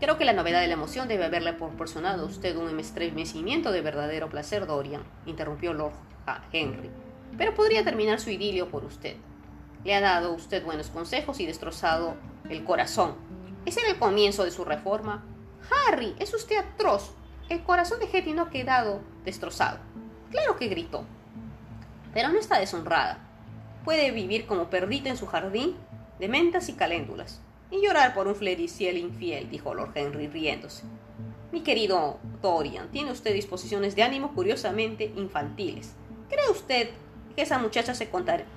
Creo 0.00 0.18
que 0.18 0.24
la 0.24 0.32
novedad 0.32 0.60
de 0.60 0.66
la 0.66 0.74
emoción 0.74 1.06
debe 1.06 1.24
haberle 1.24 1.52
proporcionado 1.52 2.24
a 2.24 2.26
usted 2.26 2.56
un 2.56 2.80
estremecimiento 2.80 3.70
de 3.70 3.80
verdadero 3.80 4.28
placer, 4.28 4.66
Dorian, 4.66 5.02
interrumpió 5.24 5.72
Lord 5.72 5.94
Henry. 6.52 6.90
Pero 7.38 7.54
podría 7.54 7.84
terminar 7.84 8.18
su 8.18 8.30
idilio 8.30 8.68
por 8.68 8.84
usted. 8.84 9.16
Le 9.86 9.94
ha 9.94 10.00
dado 10.00 10.32
usted 10.32 10.64
buenos 10.64 10.90
consejos 10.90 11.38
y 11.38 11.46
destrozado 11.46 12.16
el 12.50 12.64
corazón. 12.64 13.14
¿Es 13.66 13.76
en 13.76 13.86
el 13.86 14.00
comienzo 14.00 14.42
de 14.42 14.50
su 14.50 14.64
reforma? 14.64 15.24
Harry, 15.70 16.16
es 16.18 16.34
usted 16.34 16.56
atroz. 16.56 17.14
El 17.48 17.62
corazón 17.62 18.00
de 18.00 18.06
Hetty 18.06 18.32
no 18.32 18.42
ha 18.42 18.50
quedado 18.50 19.00
destrozado. 19.24 19.78
Claro 20.32 20.56
que 20.56 20.66
gritó. 20.66 21.04
Pero 22.12 22.30
no 22.30 22.38
está 22.40 22.58
deshonrada. 22.58 23.20
Puede 23.84 24.10
vivir 24.10 24.46
como 24.46 24.70
perdita 24.70 25.08
en 25.08 25.16
su 25.16 25.28
jardín 25.28 25.76
de 26.18 26.26
mentas 26.26 26.68
y 26.68 26.72
caléndulas 26.72 27.40
y 27.70 27.80
llorar 27.80 28.12
por 28.12 28.26
un 28.26 28.34
flericiel 28.34 28.98
infiel, 28.98 29.48
dijo 29.50 29.72
Lord 29.72 29.92
Henry 29.94 30.26
riéndose. 30.26 30.82
Mi 31.52 31.60
querido 31.60 32.18
Dorian, 32.42 32.90
tiene 32.90 33.12
usted 33.12 33.32
disposiciones 33.32 33.94
de 33.94 34.02
ánimo 34.02 34.34
curiosamente 34.34 35.12
infantiles. 35.14 35.94
¿Cree 36.28 36.50
usted 36.50 36.90
esa 37.36 37.58
muchacha 37.58 37.94
se 37.94 38.08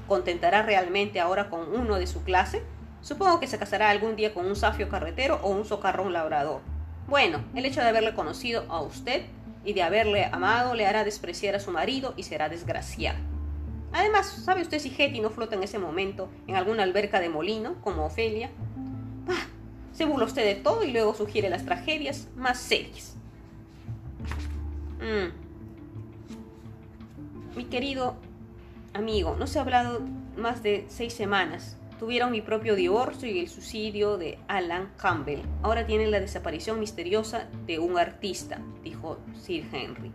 contentará 0.08 0.62
realmente 0.64 1.20
ahora 1.20 1.50
con 1.50 1.74
uno 1.74 1.98
de 1.98 2.08
su 2.08 2.24
clase? 2.24 2.64
Supongo 3.02 3.40
que 3.40 3.48
se 3.48 3.58
casará 3.58 3.90
algún 3.90 4.16
día 4.16 4.34
con 4.34 4.46
un 4.46 4.56
safio 4.56 4.90
carretero 4.90 5.40
o 5.42 5.50
un 5.50 5.66
socarrón 5.66 6.14
labrador. 6.14 6.62
Bueno, 7.08 7.44
el 7.56 7.66
hecho 7.66 7.82
de 7.82 7.88
haberle 7.88 8.14
conocido 8.14 8.66
a 8.70 8.82
usted 8.82 9.24
y 9.66 9.74
de 9.74 9.84
haberle 9.84 10.26
amado 10.26 10.76
le 10.76 10.86
hará 10.86 11.04
despreciar 11.04 11.56
a 11.56 11.60
su 11.60 11.72
marido 11.72 12.14
y 12.18 12.24
será 12.24 12.50
desgraciada. 12.50 13.20
Además, 13.92 14.28
¿sabe 14.28 14.62
usted 14.62 14.80
si 14.80 14.94
Hetty 14.96 15.20
no 15.20 15.30
flota 15.30 15.56
en 15.56 15.64
ese 15.64 15.80
momento 15.80 16.30
en 16.48 16.56
alguna 16.56 16.84
alberca 16.84 17.20
de 17.20 17.30
molino, 17.30 17.76
como 17.82 18.06
Ofelia? 18.06 18.52
Ah, 19.28 19.48
se 19.92 20.06
burla 20.06 20.26
usted 20.26 20.46
de 20.46 20.56
todo 20.56 20.84
y 20.84 20.92
luego 20.92 21.16
sugiere 21.16 21.50
las 21.50 21.66
tragedias 21.66 22.28
más 22.36 22.60
serias. 22.60 23.16
Mm. 25.00 25.50
Mi 27.58 27.66
querido 27.66 28.16
amigo, 28.94 29.36
no 29.38 29.48
se 29.48 29.60
ha 29.60 29.62
hablado 29.62 30.02
más 30.36 30.64
de 30.64 30.86
seis 30.90 31.14
semanas 31.14 31.80
Tuvieron 32.00 32.32
mi 32.32 32.40
propio 32.40 32.76
divorcio 32.76 33.30
y 33.30 33.40
el 33.40 33.50
suicidio 33.50 34.18
de 34.18 34.40
Alan 34.48 34.90
Campbell. 34.96 35.42
Ahora 35.62 35.86
tienen 35.86 36.12
la 36.12 36.22
desaparición 36.22 36.80
misteriosa 36.80 37.50
de 37.68 37.78
un 37.78 37.98
artista, 37.98 38.62
dijo 38.86 39.20
Sir 39.38 39.66
Henry. 39.74 40.14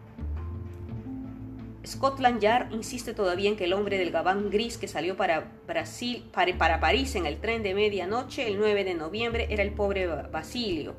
Scotland 1.86 2.40
Yard 2.40 2.72
insiste 2.72 3.12
todavía 3.12 3.50
en 3.50 3.56
que 3.56 3.64
el 3.64 3.74
hombre 3.74 3.98
del 3.98 4.12
gabán 4.12 4.48
gris 4.48 4.78
que 4.78 4.88
salió 4.88 5.18
para, 5.18 5.52
Brasil, 5.66 6.24
para, 6.32 6.56
para 6.56 6.80
París 6.80 7.16
en 7.16 7.26
el 7.26 7.36
tren 7.36 7.62
de 7.62 7.74
medianoche 7.74 8.48
el 8.48 8.58
9 8.58 8.84
de 8.84 8.94
noviembre 8.94 9.46
era 9.50 9.62
el 9.62 9.72
pobre 9.72 10.06
Basilio. 10.06 10.94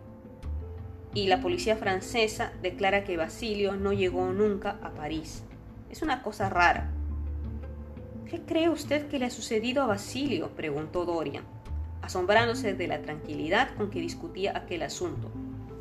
Y 1.15 1.25
la 1.25 1.41
policía 1.41 1.77
francesa 1.77 2.53
declara 2.61 3.03
que 3.03 3.17
Basilio 3.17 3.75
no 3.75 3.91
llegó 3.91 4.31
nunca 4.31 4.77
a 4.83 4.91
París. 4.91 5.43
Es 5.89 6.03
una 6.03 6.21
cosa 6.21 6.47
rara. 6.47 6.91
¿Qué 8.35 8.41
cree 8.41 8.67
usted 8.67 9.07
que 9.07 9.17
le 9.17 9.27
ha 9.27 9.29
sucedido 9.29 9.81
a 9.81 9.85
Basilio? 9.85 10.49
preguntó 10.57 11.05
Dorian, 11.05 11.45
asombrándose 12.01 12.73
de 12.73 12.85
la 12.85 13.01
tranquilidad 13.01 13.73
con 13.77 13.89
que 13.89 14.01
discutía 14.01 14.57
aquel 14.57 14.83
asunto. 14.83 15.31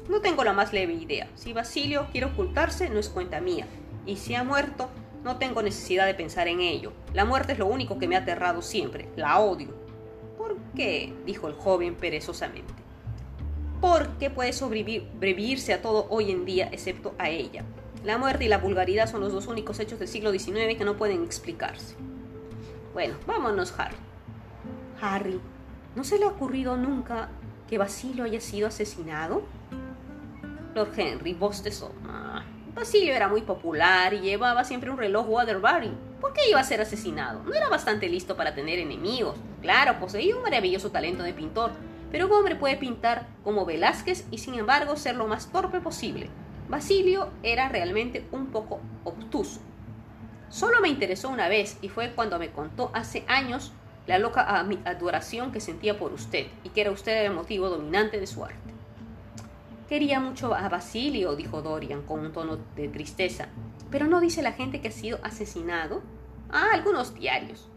No 0.09 0.21
tengo 0.21 0.45
la 0.45 0.53
más 0.53 0.73
leve 0.73 0.93
idea. 0.93 1.29
Si 1.35 1.53
Basilio 1.53 2.07
quiere 2.13 2.29
ocultarse, 2.29 2.89
no 2.91 3.01
es 3.01 3.09
cuenta 3.09 3.41
mía. 3.41 3.67
Y 4.07 4.19
si 4.19 4.37
ha 4.37 4.45
muerto, 4.45 4.89
no 5.25 5.37
tengo 5.39 5.63
necesidad 5.63 6.07
de 6.07 6.15
pensar 6.15 6.47
en 6.47 6.61
ello. 6.61 6.93
La 7.13 7.25
muerte 7.25 7.55
es 7.55 7.59
lo 7.59 7.67
único 7.67 7.99
que 7.99 8.07
me 8.07 8.15
ha 8.15 8.21
aterrado 8.21 8.63
siempre. 8.63 9.09
La 9.17 9.41
odio. 9.41 9.75
¿Por 10.39 10.57
qué? 10.77 11.13
dijo 11.27 11.49
el 11.49 11.55
joven 11.55 11.97
perezosamente. 11.97 12.73
Porque 13.81 14.31
puede 14.31 14.53
sobrevivirse 14.53 15.73
a 15.73 15.83
todo 15.83 16.07
hoy 16.09 16.31
en 16.31 16.45
día 16.45 16.69
excepto 16.71 17.17
a 17.19 17.31
ella. 17.31 17.65
La 18.05 18.17
muerte 18.17 18.45
y 18.45 18.49
la 18.49 18.59
vulgaridad 18.59 19.11
son 19.11 19.23
los 19.23 19.33
dos 19.33 19.49
únicos 19.49 19.81
hechos 19.81 19.99
del 19.99 20.07
siglo 20.07 20.31
XIX 20.31 20.79
que 20.79 20.85
no 20.85 20.97
pueden 20.97 21.25
explicarse. 21.25 21.97
Bueno, 22.95 23.17
vámonos, 23.27 23.75
Harry. 23.77 23.97
Harry, 25.03 25.41
¿no 25.97 26.05
se 26.05 26.17
le 26.17 26.27
ha 26.27 26.29
ocurrido 26.29 26.77
nunca 26.77 27.29
que 27.69 27.77
Basilio 27.77 28.23
haya 28.23 28.41
sido 28.41 28.69
asesinado? 28.69 29.43
Lord 30.77 30.93
Henry 30.97 31.35
bostezó. 31.35 31.93
Ah, 32.07 32.45
Basilio 32.73 33.13
era 33.13 33.27
muy 33.27 33.43
popular 33.43 34.15
y 34.15 34.21
llevaba 34.21 34.63
siempre 34.63 34.91
un 34.91 34.99
reloj 34.99 35.29
Waterbury. 35.29 35.91
¿Por 36.21 36.33
qué 36.33 36.43
iba 36.49 36.61
a 36.61 36.65
ser 36.65 36.81
asesinado? 36.81 37.43
No 37.43 37.53
era 37.53 37.69
bastante 37.69 38.09
listo 38.09 38.37
para 38.37 38.55
tener 38.55 38.79
enemigos. 38.79 39.37
Claro, 39.61 39.99
poseía 39.99 40.37
un 40.37 40.43
maravilloso 40.43 40.93
talento 40.93 41.25
de 41.25 41.35
pintor, 41.35 41.73
pero 42.13 42.27
un 42.27 42.33
hombre 42.33 42.55
puede 42.55 42.77
pintar 42.77 43.27
como 43.43 43.67
Velázquez 43.67 44.25
y 44.31 44.39
sin 44.39 44.55
embargo 44.55 44.97
ser 44.97 45.17
lo 45.17 45.27
más 45.27 45.51
torpe 45.51 45.81
posible. 45.81 46.31
Basilio 46.69 47.31
era 47.43 47.69
realmente 47.69 48.25
un 48.31 48.47
poco 48.47 48.81
obtuso. 49.03 49.61
Solo 50.55 50.81
me 50.81 50.89
interesó 50.89 51.31
una 51.31 51.49
vez 51.49 51.79
y 51.83 51.89
fue 51.89 52.13
cuando 52.13 52.39
me 52.39 52.53
contó 52.53 52.93
hace 52.95 53.25
años 53.27 53.73
la 54.07 54.21
loca 54.21 54.65
adoración 54.85 55.51
que 55.51 55.59
sentía 55.59 55.99
por 55.99 56.13
usted 56.13 56.47
y 56.63 56.69
que 56.69 56.83
era 56.83 56.93
usted 56.93 57.27
el 57.27 57.33
motivo 57.33 57.69
dominante 57.69 58.21
de 58.21 58.29
su 58.29 58.45
arte. 58.45 58.73
Quería 59.89 60.21
mucho 60.21 60.55
a 60.55 60.69
Basilio, 60.69 61.35
dijo 61.35 61.61
Dorian 61.61 62.03
con 62.03 62.21
un 62.21 62.31
tono 62.31 62.61
de 62.77 62.87
tristeza. 62.87 63.49
Pero 63.91 64.07
no 64.07 64.21
dice 64.21 64.43
la 64.43 64.53
gente 64.53 64.81
que 64.81 64.87
ha 64.87 64.93
sido 64.93 65.19
asesinado. 65.25 66.03
Ah, 66.51 66.69
algunos 66.73 67.17
diarios. 67.17 67.69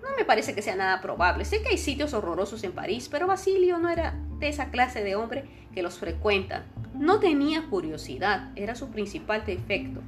No 0.00 0.08
me 0.16 0.24
parece 0.24 0.54
que 0.54 0.62
sea 0.62 0.74
nada 0.74 1.02
probable. 1.02 1.44
Sé 1.44 1.60
que 1.60 1.68
hay 1.68 1.78
sitios 1.78 2.14
horrorosos 2.14 2.64
en 2.64 2.72
París, 2.72 3.10
pero 3.10 3.26
Basilio 3.26 3.76
no 3.76 3.90
era 3.90 4.18
de 4.38 4.48
esa 4.48 4.70
clase 4.70 5.04
de 5.04 5.16
hombre 5.16 5.68
que 5.74 5.82
los 5.82 5.98
frecuenta. 5.98 6.64
No 6.94 7.20
tenía 7.20 7.66
curiosidad, 7.68 8.52
era 8.56 8.74
su 8.74 8.88
principal 8.88 9.44
defecto. 9.44 10.00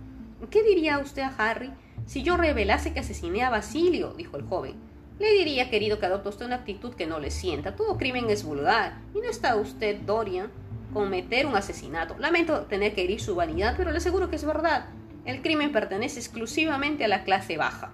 ¿Qué 0.49 0.63
diría 0.63 1.01
usted 1.01 1.21
a 1.21 1.35
Harry 1.37 1.71
si 2.09 2.23
yo 2.23 2.39
revelase 2.39 2.95
que 2.95 3.01
asesiné 3.01 3.45
a 3.45 3.51
Basilio? 3.51 4.15
dijo 4.15 4.39
el 4.39 4.47
joven. 4.47 4.77
Le 5.19 5.31
diría, 5.35 5.69
querido, 5.69 5.99
que 5.99 6.07
adopta 6.07 6.31
usted 6.31 6.47
una 6.47 6.55
actitud 6.57 6.95
que 6.95 7.07
no 7.07 7.19
le 7.19 7.31
sienta. 7.31 7.77
Todo 7.77 7.99
crimen 7.99 8.31
es 8.31 8.45
vulgar. 8.45 9.03
Y 9.15 9.19
no 9.19 9.29
está 9.29 9.57
usted, 9.57 10.01
Dorian, 10.01 10.51
cometer 10.95 11.45
un 11.45 11.55
asesinato. 11.55 12.17
Lamento 12.19 12.63
tener 12.63 12.95
que 12.95 13.05
herir 13.05 13.21
su 13.21 13.35
vanidad, 13.35 13.75
pero 13.77 13.91
le 13.91 13.99
aseguro 13.99 14.31
que 14.31 14.37
es 14.37 14.45
verdad. 14.47 14.87
El 15.27 15.43
crimen 15.43 15.71
pertenece 15.71 16.19
exclusivamente 16.19 17.05
a 17.05 17.09
la 17.09 17.25
clase 17.25 17.59
baja. 17.59 17.93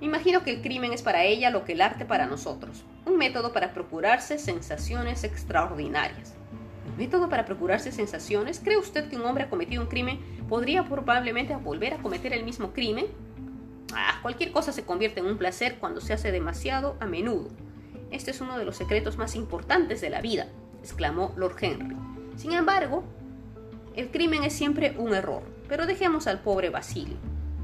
Imagino 0.00 0.42
que 0.42 0.50
el 0.50 0.62
crimen 0.62 0.92
es 0.92 1.02
para 1.02 1.22
ella 1.22 1.50
lo 1.50 1.64
que 1.64 1.74
el 1.74 1.80
arte 1.80 2.04
para 2.04 2.26
nosotros, 2.26 2.82
un 3.06 3.18
método 3.18 3.52
para 3.52 3.72
procurarse 3.72 4.36
sensaciones 4.36 5.22
extraordinarias. 5.22 6.34
¿Un 6.90 6.96
método 6.96 7.28
para 7.28 7.44
procurarse 7.44 7.92
sensaciones? 7.92 8.60
¿Cree 8.60 8.76
usted 8.76 9.08
que 9.08 9.16
un 9.16 9.22
hombre 9.22 9.44
ha 9.44 9.50
cometido 9.50 9.82
un 9.82 9.88
crimen 9.88 10.20
podría 10.48 10.84
probablemente 10.84 11.56
volver 11.56 11.94
a 11.94 11.98
cometer 11.98 12.32
el 12.32 12.44
mismo 12.44 12.72
crimen? 12.72 13.06
Ah, 13.94 14.18
cualquier 14.22 14.52
cosa 14.52 14.72
se 14.72 14.84
convierte 14.84 15.20
en 15.20 15.26
un 15.26 15.38
placer 15.38 15.78
cuando 15.78 16.00
se 16.00 16.12
hace 16.12 16.30
demasiado 16.30 16.96
a 17.00 17.06
menudo. 17.06 17.48
Este 18.10 18.30
es 18.30 18.40
uno 18.40 18.58
de 18.58 18.64
los 18.64 18.76
secretos 18.76 19.16
más 19.16 19.34
importantes 19.34 20.00
de 20.00 20.10
la 20.10 20.20
vida 20.20 20.46
exclamó 20.82 21.32
Lord 21.36 21.56
Henry. 21.60 21.96
Sin 22.36 22.52
embargo, 22.52 23.04
el 23.94 24.10
crimen 24.10 24.44
es 24.44 24.52
siempre 24.52 24.94
un 24.98 25.14
error, 25.14 25.42
pero 25.68 25.86
dejemos 25.86 26.26
al 26.26 26.40
pobre 26.40 26.70
Basilio. 26.70 27.16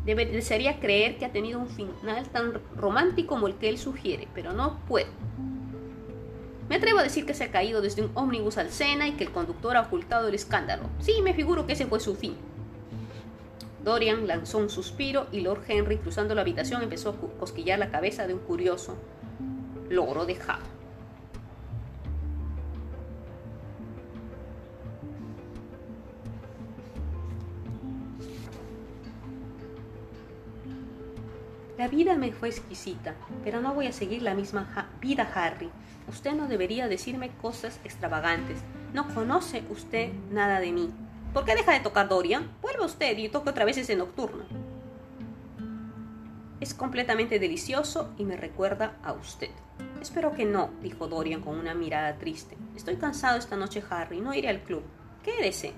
Desearía 0.04 0.78
creer 0.78 1.18
que 1.18 1.24
ha 1.24 1.32
tenido 1.32 1.58
un 1.58 1.68
final 1.68 2.28
tan 2.30 2.60
romántico 2.76 3.34
como 3.34 3.48
el 3.48 3.56
que 3.56 3.68
él 3.68 3.78
sugiere, 3.78 4.28
pero 4.34 4.52
no 4.52 4.78
puedo. 4.86 5.08
Me 6.68 6.76
atrevo 6.76 6.98
a 6.98 7.02
decir 7.04 7.26
que 7.26 7.34
se 7.34 7.44
ha 7.44 7.50
caído 7.50 7.80
desde 7.80 8.02
un 8.02 8.10
ómnibus 8.14 8.58
al 8.58 8.70
Sena 8.70 9.06
y 9.06 9.12
que 9.12 9.24
el 9.24 9.30
conductor 9.30 9.76
ha 9.76 9.82
ocultado 9.82 10.28
el 10.28 10.34
escándalo. 10.34 10.84
Sí, 10.98 11.22
me 11.22 11.34
figuro 11.34 11.66
que 11.66 11.74
ese 11.74 11.86
fue 11.86 12.00
su 12.00 12.16
fin. 12.16 12.36
Dorian 13.84 14.26
lanzó 14.26 14.58
un 14.58 14.68
suspiro 14.68 15.28
y 15.30 15.42
Lord 15.42 15.62
Henry, 15.68 15.98
cruzando 15.98 16.34
la 16.34 16.40
habitación, 16.40 16.82
empezó 16.82 17.10
a 17.10 17.38
cosquillar 17.38 17.78
la 17.78 17.90
cabeza 17.90 18.26
de 18.26 18.34
un 18.34 18.40
curioso 18.40 18.96
logro 19.88 20.26
dejado. 20.26 20.75
La 31.78 31.88
vida 31.88 32.16
me 32.16 32.32
fue 32.32 32.48
exquisita, 32.48 33.14
pero 33.44 33.60
no 33.60 33.74
voy 33.74 33.86
a 33.86 33.92
seguir 33.92 34.22
la 34.22 34.34
misma 34.34 34.88
vida, 34.98 35.30
Harry. 35.34 35.70
Usted 36.08 36.32
no 36.32 36.48
debería 36.48 36.88
decirme 36.88 37.30
cosas 37.42 37.80
extravagantes. 37.84 38.60
No 38.94 39.06
conoce 39.14 39.62
usted 39.68 40.10
nada 40.30 40.60
de 40.60 40.72
mí. 40.72 40.90
¿Por 41.34 41.44
qué 41.44 41.54
deja 41.54 41.72
de 41.72 41.80
tocar 41.80 42.08
Dorian? 42.08 42.50
Vuelve 42.62 42.86
usted 42.86 43.18
y 43.18 43.28
toque 43.28 43.50
otra 43.50 43.66
vez 43.66 43.76
ese 43.76 43.94
nocturno. 43.94 44.44
Es 46.60 46.72
completamente 46.72 47.38
delicioso 47.38 48.10
y 48.16 48.24
me 48.24 48.38
recuerda 48.38 48.96
a 49.02 49.12
usted. 49.12 49.50
Espero 50.00 50.32
que 50.32 50.46
no, 50.46 50.70
dijo 50.80 51.08
Dorian 51.08 51.42
con 51.42 51.58
una 51.58 51.74
mirada 51.74 52.16
triste. 52.16 52.56
Estoy 52.74 52.96
cansado 52.96 53.36
esta 53.36 53.56
noche, 53.56 53.82
Harry. 53.90 54.22
No 54.22 54.32
iré 54.32 54.48
al 54.48 54.62
club. 54.62 54.82
Quédese. 55.22 55.74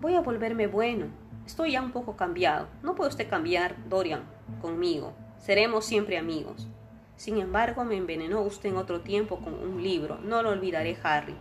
Voy 0.00 0.14
a 0.14 0.20
volverme 0.20 0.68
bueno, 0.68 1.06
Estoy 1.50 1.72
ya 1.72 1.82
un 1.82 1.90
poco 1.90 2.16
cambiado. 2.16 2.68
No 2.80 2.94
puede 2.94 3.10
usted 3.10 3.28
cambiar, 3.28 3.74
Dorian, 3.88 4.22
conmigo. 4.62 5.14
Seremos 5.36 5.84
siempre 5.84 6.16
amigos. 6.16 6.68
Sin 7.16 7.38
embargo, 7.38 7.84
me 7.84 7.96
envenenó 7.96 8.40
usted 8.42 8.68
en 8.68 8.76
otro 8.76 9.00
tiempo 9.00 9.40
con 9.40 9.54
un 9.54 9.82
libro. 9.82 10.20
No 10.22 10.44
lo 10.44 10.50
olvidaré, 10.50 10.96
Harry. 11.02 11.34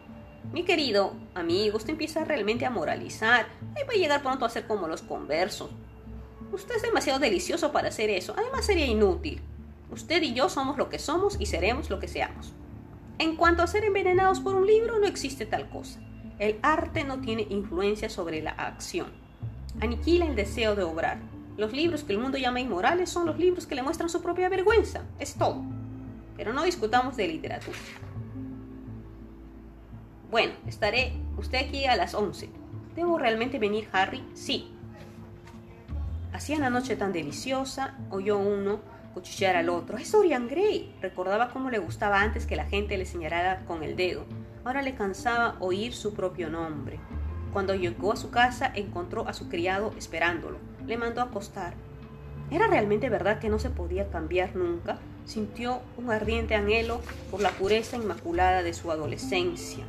Mi 0.51 0.63
querido 0.63 1.13
amigo, 1.35 1.77
usted 1.77 1.91
empieza 1.91 2.25
realmente 2.25 2.65
a 2.65 2.71
moralizar. 2.71 3.49
Ahí 3.75 3.83
va 3.87 3.93
a 3.93 3.97
llegar 3.97 4.23
pronto 4.23 4.45
a 4.45 4.49
ser 4.49 4.65
como 4.65 4.87
los 4.87 5.03
conversos. 5.03 5.69
Usted 6.51 6.77
es 6.77 6.81
demasiado 6.81 7.19
delicioso 7.19 7.71
para 7.71 7.89
hacer 7.89 8.09
eso. 8.09 8.33
Además, 8.35 8.65
sería 8.65 8.87
inútil. 8.87 9.43
Usted 9.91 10.23
y 10.23 10.33
yo 10.33 10.49
somos 10.49 10.79
lo 10.79 10.89
que 10.89 10.97
somos 10.97 11.39
y 11.39 11.45
seremos 11.45 11.91
lo 11.91 11.99
que 11.99 12.07
seamos. 12.07 12.51
En 13.19 13.35
cuanto 13.35 13.61
a 13.61 13.67
ser 13.67 13.83
envenenados 13.83 14.39
por 14.39 14.55
un 14.55 14.65
libro, 14.65 14.99
no 14.99 15.05
existe 15.05 15.45
tal 15.45 15.69
cosa. 15.69 15.99
El 16.39 16.57
arte 16.63 17.03
no 17.03 17.21
tiene 17.21 17.45
influencia 17.51 18.09
sobre 18.09 18.41
la 18.41 18.51
acción 18.51 19.18
aniquila 19.79 20.25
el 20.25 20.35
deseo 20.35 20.75
de 20.75 20.83
obrar. 20.83 21.19
Los 21.57 21.73
libros 21.73 22.03
que 22.03 22.13
el 22.13 22.19
mundo 22.19 22.37
llama 22.37 22.61
inmorales 22.61 23.09
son 23.09 23.25
los 23.25 23.37
libros 23.37 23.67
que 23.67 23.75
le 23.75 23.83
muestran 23.83 24.09
su 24.09 24.21
propia 24.21 24.49
vergüenza. 24.49 25.01
Es 25.19 25.35
todo. 25.35 25.63
Pero 26.37 26.53
no 26.53 26.63
discutamos 26.63 27.17
de 27.17 27.27
literatura. 27.27 27.77
Bueno, 30.31 30.53
estaré 30.67 31.13
usted 31.37 31.67
aquí 31.67 31.85
a 31.85 31.95
las 31.95 32.13
11. 32.13 32.49
¿Debo 32.95 33.17
realmente 33.17 33.59
venir, 33.59 33.89
Harry? 33.91 34.23
Sí. 34.33 34.71
Hacía 36.31 36.59
la 36.59 36.69
noche 36.69 36.95
tan 36.95 37.11
deliciosa, 37.11 37.97
oyó 38.09 38.37
uno 38.37 38.79
cuchillar 39.13 39.55
al 39.55 39.69
otro. 39.69 39.97
Es 39.97 40.11
Dorian 40.11 40.47
Gray. 40.47 40.95
Recordaba 41.01 41.49
cómo 41.49 41.69
le 41.69 41.79
gustaba 41.79 42.21
antes 42.21 42.45
que 42.45 42.55
la 42.55 42.65
gente 42.65 42.97
le 42.97 43.05
señalara 43.05 43.65
con 43.65 43.83
el 43.83 43.95
dedo. 43.95 44.25
Ahora 44.63 44.81
le 44.81 44.95
cansaba 44.95 45.55
oír 45.59 45.93
su 45.93 46.13
propio 46.13 46.49
nombre. 46.49 46.99
Cuando 47.53 47.73
llegó 47.75 48.13
a 48.13 48.17
su 48.17 48.29
casa 48.29 48.71
encontró 48.75 49.27
a 49.27 49.33
su 49.33 49.49
criado 49.49 49.93
esperándolo. 49.97 50.57
Le 50.85 50.97
mandó 50.97 51.21
a 51.21 51.25
acostar. 51.25 51.73
¿Era 52.51 52.67
realmente 52.67 53.09
verdad 53.09 53.39
que 53.39 53.49
no 53.49 53.59
se 53.59 53.69
podía 53.69 54.09
cambiar 54.09 54.55
nunca? 54.55 54.99
Sintió 55.25 55.81
un 55.97 56.11
ardiente 56.11 56.55
anhelo 56.55 57.01
por 57.29 57.41
la 57.41 57.51
pureza 57.51 57.95
inmaculada 57.95 58.63
de 58.63 58.73
su 58.73 58.91
adolescencia, 58.91 59.85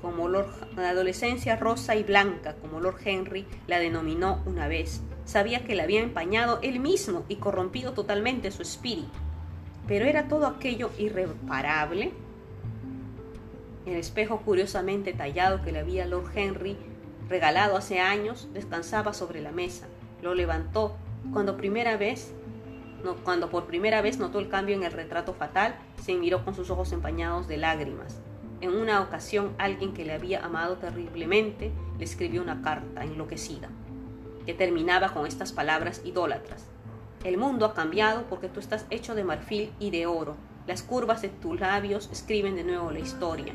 como 0.00 0.28
la 0.28 0.46
adolescencia 0.76 1.56
rosa 1.56 1.96
y 1.96 2.04
blanca, 2.04 2.54
como 2.60 2.80
Lord 2.80 3.00
Henry 3.04 3.46
la 3.66 3.80
denominó 3.80 4.42
una 4.46 4.68
vez. 4.68 5.00
Sabía 5.24 5.64
que 5.64 5.74
la 5.74 5.82
había 5.82 6.02
empañado 6.02 6.60
él 6.62 6.78
mismo 6.78 7.24
y 7.28 7.36
corrompido 7.36 7.92
totalmente 7.92 8.52
su 8.52 8.62
espíritu. 8.62 9.10
Pero 9.88 10.04
era 10.04 10.28
todo 10.28 10.46
aquello 10.46 10.90
irreparable. 10.98 12.12
El 13.84 13.96
espejo 13.96 14.42
curiosamente 14.42 15.12
tallado 15.12 15.62
que 15.62 15.72
le 15.72 15.80
había 15.80 16.06
Lord 16.06 16.30
Henry 16.36 16.76
regalado 17.28 17.76
hace 17.76 18.00
años, 18.00 18.48
descansaba 18.52 19.12
sobre 19.12 19.40
la 19.40 19.52
mesa. 19.52 19.86
Lo 20.22 20.34
levantó 20.34 20.96
cuando 21.32 21.56
primera 21.56 21.96
vez 21.96 22.32
cuando 23.24 23.50
por 23.50 23.66
primera 23.66 24.02
vez 24.02 24.18
notó 24.18 24.38
el 24.38 24.48
cambio 24.48 24.74
en 24.74 24.82
el 24.82 24.92
retrato 24.92 25.34
fatal, 25.34 25.76
se 26.02 26.14
miró 26.14 26.44
con 26.44 26.54
sus 26.54 26.70
ojos 26.70 26.92
empañados 26.92 27.46
de 27.46 27.56
lágrimas. 27.56 28.18
En 28.60 28.74
una 28.74 29.02
ocasión 29.02 29.54
alguien 29.58 29.92
que 29.92 30.04
le 30.04 30.14
había 30.14 30.44
amado 30.44 30.76
terriblemente 30.76 31.72
le 31.98 32.04
escribió 32.04 32.42
una 32.42 32.62
carta 32.62 33.04
enloquecida. 33.04 33.68
que 34.44 34.54
terminaba 34.54 35.08
con 35.08 35.26
estas 35.26 35.50
palabras 35.50 36.02
idólatras. 36.04 36.66
El 37.24 37.36
mundo 37.36 37.66
ha 37.66 37.74
cambiado 37.74 38.26
porque 38.30 38.48
tú 38.48 38.60
estás 38.60 38.86
hecho 38.90 39.16
de 39.16 39.24
marfil 39.24 39.72
y 39.80 39.90
de 39.90 40.06
oro. 40.06 40.36
Las 40.68 40.84
curvas 40.84 41.20
de 41.20 41.30
tus 41.30 41.58
labios 41.58 42.08
escriben 42.12 42.54
de 42.54 42.62
nuevo 42.62 42.92
la 42.92 43.00
historia. 43.00 43.54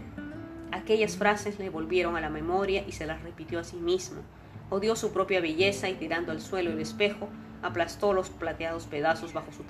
Aquellas 0.72 1.18
frases 1.18 1.60
le 1.60 1.70
volvieron 1.70 2.16
a 2.16 2.22
la 2.22 2.30
memoria 2.30 2.84
y 2.88 2.94
se 2.94 3.06
las 3.06 3.22
repitió 3.24 3.60
a 3.60 3.64
sí 3.64 3.76
mismo. 3.76 4.22
Odió 4.70 4.96
su 4.96 5.12
propia 5.12 5.42
belleza 5.42 5.90
y 5.90 5.96
tirando 5.96 6.32
al 6.32 6.40
suelo 6.40 6.72
el 6.72 6.80
espejo, 6.80 7.28
aplastó 7.62 8.14
los 8.14 8.30
plateados 8.30 8.86
pedazos 8.86 9.34
bajo 9.34 9.52
su 9.52 9.64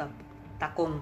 tacón. 0.60 1.02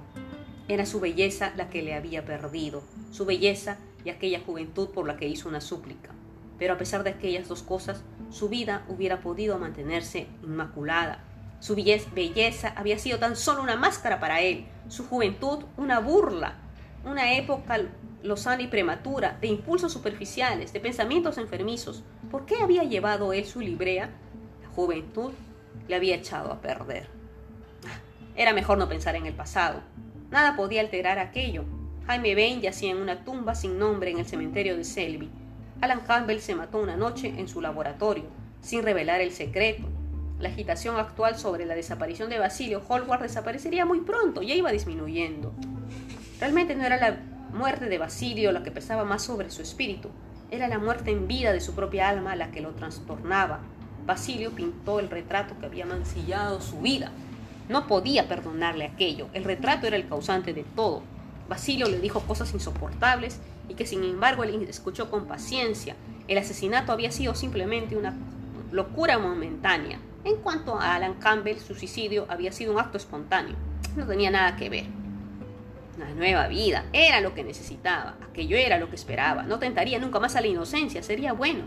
Era 0.70 0.86
su 0.86 1.00
belleza 1.00 1.52
la 1.58 1.70
que 1.70 1.82
le 1.82 1.96
había 1.96 2.24
perdido, 2.24 2.82
su 3.12 3.26
belleza 3.26 3.78
y 4.06 4.10
aquella 4.10 4.40
juventud 4.40 4.90
por 4.90 5.06
la 5.06 5.18
que 5.18 5.28
hizo 5.28 5.50
una 5.50 5.60
súplica. 5.60 6.12
Pero 6.58 6.76
a 6.76 6.78
pesar 6.78 7.04
de 7.04 7.10
aquellas 7.10 7.48
dos 7.48 7.62
cosas, 7.62 8.04
su 8.30 8.48
vida 8.48 8.86
hubiera 8.88 9.20
podido 9.20 9.58
mantenerse 9.60 10.28
inmaculada. 10.44 11.24
Su 11.60 11.76
belleza 11.76 12.74
había 12.76 12.98
sido 13.00 13.20
tan 13.20 13.36
solo 13.36 13.62
una 13.62 13.76
máscara 13.76 14.20
para 14.22 14.40
él, 14.40 14.66
su 14.88 15.06
juventud 15.06 15.66
una 15.76 16.00
burla, 16.00 16.56
una 17.06 17.34
época 17.34 17.80
lozana 18.24 18.62
y 18.62 18.68
prematura, 18.68 19.38
de 19.40 19.48
impulsos 19.48 19.94
superficiales, 19.94 20.74
de 20.74 20.80
pensamientos 20.80 21.38
enfermizos. 21.38 22.04
¿Por 22.30 22.46
qué 22.46 22.58
había 22.58 22.84
llevado 22.84 23.34
él 23.34 23.46
su 23.46 23.62
librea? 23.62 24.10
La 24.62 24.70
juventud 24.70 25.32
le 25.88 25.96
había 25.96 26.16
echado 26.16 26.52
a 26.52 26.62
perder. 26.62 27.08
Era 28.36 28.54
mejor 28.54 28.78
no 28.78 28.88
pensar 28.88 29.16
en 29.16 29.26
el 29.26 29.34
pasado. 29.34 29.82
Nada 30.30 30.56
podía 30.56 30.82
alterar 30.82 31.20
aquello. 31.20 31.66
Jaime 32.06 32.36
Bain 32.36 32.62
yacía 32.62 32.92
en 32.92 32.98
una 32.98 33.24
tumba 33.24 33.56
sin 33.56 33.80
nombre 33.80 34.12
en 34.12 34.20
el 34.20 34.26
cementerio 34.26 34.78
de 34.78 34.84
Selby. 34.84 35.30
Alan 35.82 36.02
Campbell 36.02 36.40
se 36.40 36.56
mató 36.56 36.80
una 36.80 36.98
noche 36.98 37.34
en 37.38 37.48
su 37.48 37.62
laboratorio, 37.62 38.26
sin 38.62 38.84
revelar 38.84 39.22
el 39.22 39.32
secreto. 39.32 39.88
La 40.40 40.50
agitación 40.50 40.98
actual 40.98 41.38
sobre 41.38 41.66
la 41.66 41.76
desaparición 41.76 42.30
de 42.30 42.40
Basilio 42.40 42.82
Hallward 42.88 43.22
desaparecería 43.22 43.86
muy 43.86 44.02
pronto, 44.02 44.42
ya 44.42 44.56
iba 44.56 44.72
disminuyendo. 44.72 45.54
Realmente 46.40 46.76
no 46.76 46.86
era 46.86 46.98
la 46.98 47.18
muerte 47.54 47.86
de 47.86 47.98
Basilio 47.98 48.52
la 48.52 48.64
que 48.64 48.72
pesaba 48.72 49.04
más 49.04 49.24
sobre 49.24 49.50
su 49.50 49.62
espíritu, 49.62 50.10
era 50.52 50.68
la 50.68 50.80
muerte 50.80 51.12
en 51.12 51.28
vida 51.28 51.54
de 51.54 51.62
su 51.62 51.76
propia 51.76 52.10
alma 52.10 52.36
la 52.36 52.50
que 52.50 52.62
lo 52.62 52.72
trastornaba. 52.72 53.60
Basilio 54.06 54.52
pintó 54.52 55.00
el 55.00 55.10
retrato 55.10 55.56
que 55.60 55.68
había 55.68 55.86
mancillado 55.86 56.60
su 56.60 56.80
vida. 56.80 57.12
No 57.68 57.86
podía 57.86 58.28
perdonarle 58.28 58.86
aquello, 58.86 59.28
el 59.34 59.44
retrato 59.44 59.86
era 59.86 59.96
el 59.96 60.08
causante 60.08 60.54
de 60.54 60.64
todo. 60.64 61.04
Basilio 61.48 61.88
le 61.88 62.00
dijo 62.00 62.22
cosas 62.22 62.52
insoportables 62.54 63.40
y 63.68 63.76
que 63.76 63.86
sin 63.86 64.04
embargo 64.04 64.44
él 64.44 64.66
escuchó 64.68 65.12
con 65.12 65.28
paciencia. 65.28 65.96
El 66.28 66.40
asesinato 66.40 66.92
había 66.92 67.12
sido 67.12 67.36
simplemente 67.36 67.96
una 67.96 68.16
locura 68.72 69.20
momentánea. 69.20 70.00
En 70.24 70.38
cuanto 70.38 70.80
a 70.80 70.96
Alan 70.96 71.16
Campbell, 71.16 71.60
su 71.60 71.76
suicidio 71.76 72.26
había 72.28 72.52
sido 72.52 72.74
un 72.74 72.80
acto 72.80 72.98
espontáneo. 72.98 73.56
No 73.96 74.08
tenía 74.08 74.32
nada 74.32 74.56
que 74.56 74.70
ver. 74.70 74.99
Una 76.00 76.14
nueva 76.14 76.48
vida 76.48 76.86
era 76.94 77.20
lo 77.20 77.34
que 77.34 77.44
necesitaba, 77.44 78.16
aquello 78.24 78.56
era 78.56 78.80
lo 78.80 78.88
que 78.90 78.96
esperaba. 78.96 79.44
No 79.44 79.60
tentaría 79.60 80.00
nunca 80.00 80.22
más 80.22 80.38
a 80.38 80.40
la 80.40 80.48
inocencia, 80.48 81.04
sería 81.04 81.34
bueno. 81.34 81.66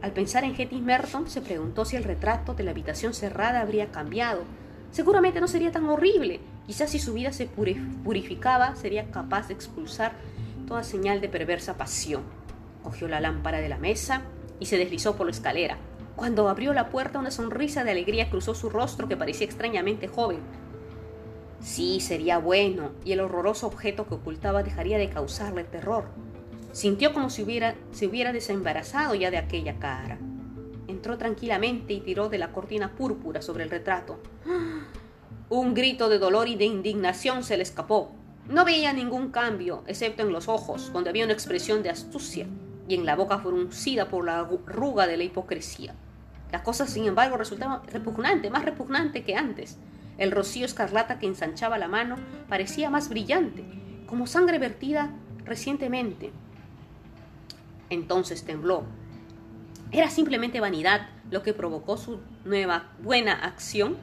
Al 0.00 0.12
pensar 0.12 0.44
en 0.44 0.54
Hetty 0.56 0.80
Merton, 0.80 1.28
se 1.28 1.40
preguntó 1.40 1.84
si 1.84 1.96
el 1.96 2.04
retrato 2.04 2.54
de 2.54 2.62
la 2.62 2.70
habitación 2.70 3.14
cerrada 3.14 3.62
habría 3.62 3.90
cambiado. 3.90 4.44
Seguramente 4.92 5.40
no 5.40 5.48
sería 5.48 5.72
tan 5.72 5.88
horrible. 5.88 6.38
Quizás 6.68 6.90
si 6.90 7.00
su 7.00 7.14
vida 7.14 7.32
se 7.32 7.46
purificaba, 7.46 8.76
sería 8.76 9.10
capaz 9.10 9.48
de 9.48 9.54
expulsar 9.54 10.12
toda 10.68 10.84
señal 10.84 11.20
de 11.20 11.28
perversa 11.28 11.76
pasión. 11.76 12.22
Cogió 12.84 13.08
la 13.08 13.18
lámpara 13.18 13.58
de 13.58 13.68
la 13.68 13.78
mesa 13.78 14.22
y 14.60 14.66
se 14.66 14.78
deslizó 14.78 15.16
por 15.16 15.26
la 15.26 15.32
escalera. 15.32 15.78
Cuando 16.14 16.48
abrió 16.48 16.72
la 16.72 16.90
puerta, 16.90 17.18
una 17.18 17.32
sonrisa 17.32 17.82
de 17.82 17.90
alegría 17.90 18.30
cruzó 18.30 18.54
su 18.54 18.70
rostro 18.70 19.08
que 19.08 19.16
parecía 19.16 19.46
extrañamente 19.46 20.06
joven. 20.06 20.38
Sí, 21.60 22.00
sería 22.00 22.38
bueno, 22.38 22.92
y 23.04 23.12
el 23.12 23.20
horroroso 23.20 23.66
objeto 23.66 24.06
que 24.06 24.14
ocultaba 24.14 24.62
dejaría 24.62 24.98
de 24.98 25.10
causarle 25.10 25.64
terror. 25.64 26.04
Sintió 26.72 27.12
como 27.12 27.30
si 27.30 27.42
hubiera, 27.42 27.74
se 27.92 28.06
hubiera 28.06 28.32
desembarazado 28.32 29.14
ya 29.14 29.30
de 29.30 29.38
aquella 29.38 29.78
cara. 29.78 30.18
Entró 30.88 31.16
tranquilamente 31.18 31.94
y 31.94 32.00
tiró 32.00 32.28
de 32.28 32.38
la 32.38 32.52
cortina 32.52 32.92
púrpura 32.92 33.42
sobre 33.42 33.64
el 33.64 33.70
retrato. 33.70 34.20
Un 35.48 35.74
grito 35.74 36.08
de 36.08 36.18
dolor 36.18 36.48
y 36.48 36.56
de 36.56 36.66
indignación 36.66 37.44
se 37.44 37.56
le 37.56 37.62
escapó. 37.62 38.12
No 38.48 38.64
veía 38.64 38.92
ningún 38.92 39.30
cambio, 39.30 39.82
excepto 39.86 40.22
en 40.22 40.32
los 40.32 40.48
ojos, 40.48 40.92
donde 40.92 41.10
había 41.10 41.24
una 41.24 41.32
expresión 41.32 41.82
de 41.82 41.90
astucia, 41.90 42.46
y 42.88 42.94
en 42.94 43.04
la 43.04 43.16
boca 43.16 43.38
fruncida 43.38 44.08
por 44.08 44.24
la 44.24 44.40
arruga 44.40 45.06
de 45.06 45.16
la 45.16 45.24
hipocresía. 45.24 45.94
La 46.52 46.62
cosa, 46.62 46.86
sin 46.86 47.06
embargo, 47.06 47.36
resultaba 47.36 47.82
repugnante, 47.90 48.50
más 48.50 48.64
repugnante 48.64 49.24
que 49.24 49.34
antes. 49.34 49.78
El 50.18 50.30
rocío 50.30 50.64
escarlata 50.64 51.18
que 51.18 51.26
ensanchaba 51.26 51.78
la 51.78 51.88
mano 51.88 52.16
parecía 52.48 52.90
más 52.90 53.08
brillante, 53.08 53.64
como 54.06 54.26
sangre 54.26 54.58
vertida 54.58 55.10
recientemente. 55.44 56.32
Entonces 57.90 58.44
tembló. 58.44 58.84
¿Era 59.92 60.10
simplemente 60.10 60.60
vanidad 60.60 61.08
lo 61.30 61.42
que 61.42 61.52
provocó 61.52 61.96
su 61.96 62.20
nueva 62.44 62.90
buena 63.02 63.34
acción? 63.34 63.96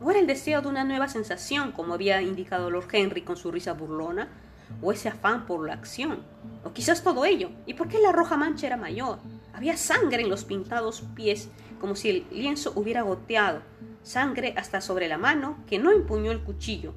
¿O 0.00 0.10
era 0.10 0.18
el 0.18 0.26
deseo 0.26 0.62
de 0.62 0.68
una 0.68 0.84
nueva 0.84 1.06
sensación, 1.06 1.70
como 1.72 1.94
había 1.94 2.20
indicado 2.22 2.70
Lord 2.70 2.88
Henry 2.92 3.22
con 3.22 3.36
su 3.36 3.52
risa 3.52 3.72
burlona? 3.72 4.28
¿O 4.80 4.90
ese 4.90 5.08
afán 5.08 5.46
por 5.46 5.66
la 5.66 5.74
acción? 5.74 6.24
¿O 6.64 6.72
quizás 6.72 7.04
todo 7.04 7.24
ello? 7.24 7.50
¿Y 7.66 7.74
por 7.74 7.88
qué 7.88 8.00
la 8.00 8.10
roja 8.10 8.36
mancha 8.36 8.66
era 8.66 8.76
mayor? 8.76 9.18
Había 9.52 9.76
sangre 9.76 10.22
en 10.22 10.30
los 10.30 10.44
pintados 10.44 11.04
pies, 11.14 11.50
como 11.80 11.94
si 11.94 12.08
el 12.10 12.26
lienzo 12.32 12.72
hubiera 12.74 13.02
goteado. 13.02 13.60
Sangre 14.02 14.54
hasta 14.56 14.80
sobre 14.80 15.08
la 15.08 15.18
mano 15.18 15.58
que 15.66 15.78
no 15.78 15.92
empuñó 15.92 16.32
el 16.32 16.42
cuchillo. 16.42 16.92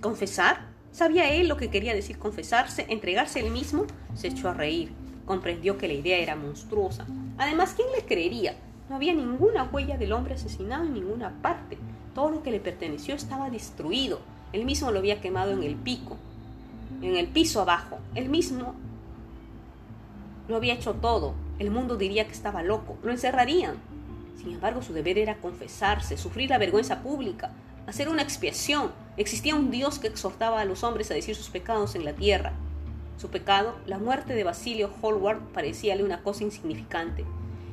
¿Confesar? 0.00 0.66
¿Sabía 0.90 1.30
él 1.30 1.48
lo 1.48 1.56
que 1.56 1.70
quería 1.70 1.94
decir 1.94 2.18
confesarse, 2.18 2.86
entregarse 2.88 3.40
él 3.40 3.50
mismo? 3.50 3.84
Se 4.14 4.28
echó 4.28 4.48
a 4.48 4.54
reír. 4.54 4.90
Comprendió 5.24 5.78
que 5.78 5.86
la 5.86 5.94
idea 5.94 6.18
era 6.18 6.34
monstruosa. 6.34 7.06
Además, 7.36 7.74
¿quién 7.76 7.88
le 7.96 8.04
creería? 8.04 8.56
No 8.88 8.96
había 8.96 9.14
ninguna 9.14 9.64
huella 9.64 9.98
del 9.98 10.12
hombre 10.12 10.34
asesinado 10.34 10.84
en 10.84 10.94
ninguna 10.94 11.40
parte. 11.42 11.78
Todo 12.14 12.30
lo 12.30 12.42
que 12.42 12.50
le 12.50 12.58
perteneció 12.58 13.14
estaba 13.14 13.50
destruido. 13.50 14.20
Él 14.52 14.64
mismo 14.64 14.90
lo 14.90 14.98
había 14.98 15.20
quemado 15.20 15.52
en 15.52 15.62
el 15.62 15.76
pico, 15.76 16.16
en 17.02 17.16
el 17.16 17.28
piso 17.28 17.60
abajo. 17.60 17.98
Él 18.14 18.30
mismo 18.30 18.74
lo 20.48 20.56
había 20.56 20.74
hecho 20.74 20.94
todo. 20.94 21.34
El 21.58 21.70
mundo 21.70 21.96
diría 21.96 22.26
que 22.26 22.32
estaba 22.32 22.62
loco. 22.62 22.96
Lo 23.02 23.10
encerrarían. 23.12 23.76
Sin 24.38 24.52
embargo, 24.52 24.82
su 24.82 24.92
deber 24.92 25.18
era 25.18 25.38
confesarse, 25.38 26.16
sufrir 26.16 26.50
la 26.50 26.58
vergüenza 26.58 27.02
pública, 27.02 27.50
hacer 27.88 28.08
una 28.08 28.22
expiación. 28.22 28.92
Existía 29.16 29.56
un 29.56 29.70
Dios 29.70 29.98
que 29.98 30.06
exhortaba 30.06 30.60
a 30.60 30.64
los 30.64 30.84
hombres 30.84 31.10
a 31.10 31.14
decir 31.14 31.34
sus 31.34 31.48
pecados 31.48 31.96
en 31.96 32.04
la 32.04 32.12
tierra. 32.12 32.52
Su 33.16 33.30
pecado, 33.30 33.76
la 33.86 33.98
muerte 33.98 34.34
de 34.34 34.44
Basilio 34.44 34.90
Hallward, 35.02 35.40
parecíale 35.52 36.04
una 36.04 36.22
cosa 36.22 36.44
insignificante. 36.44 37.24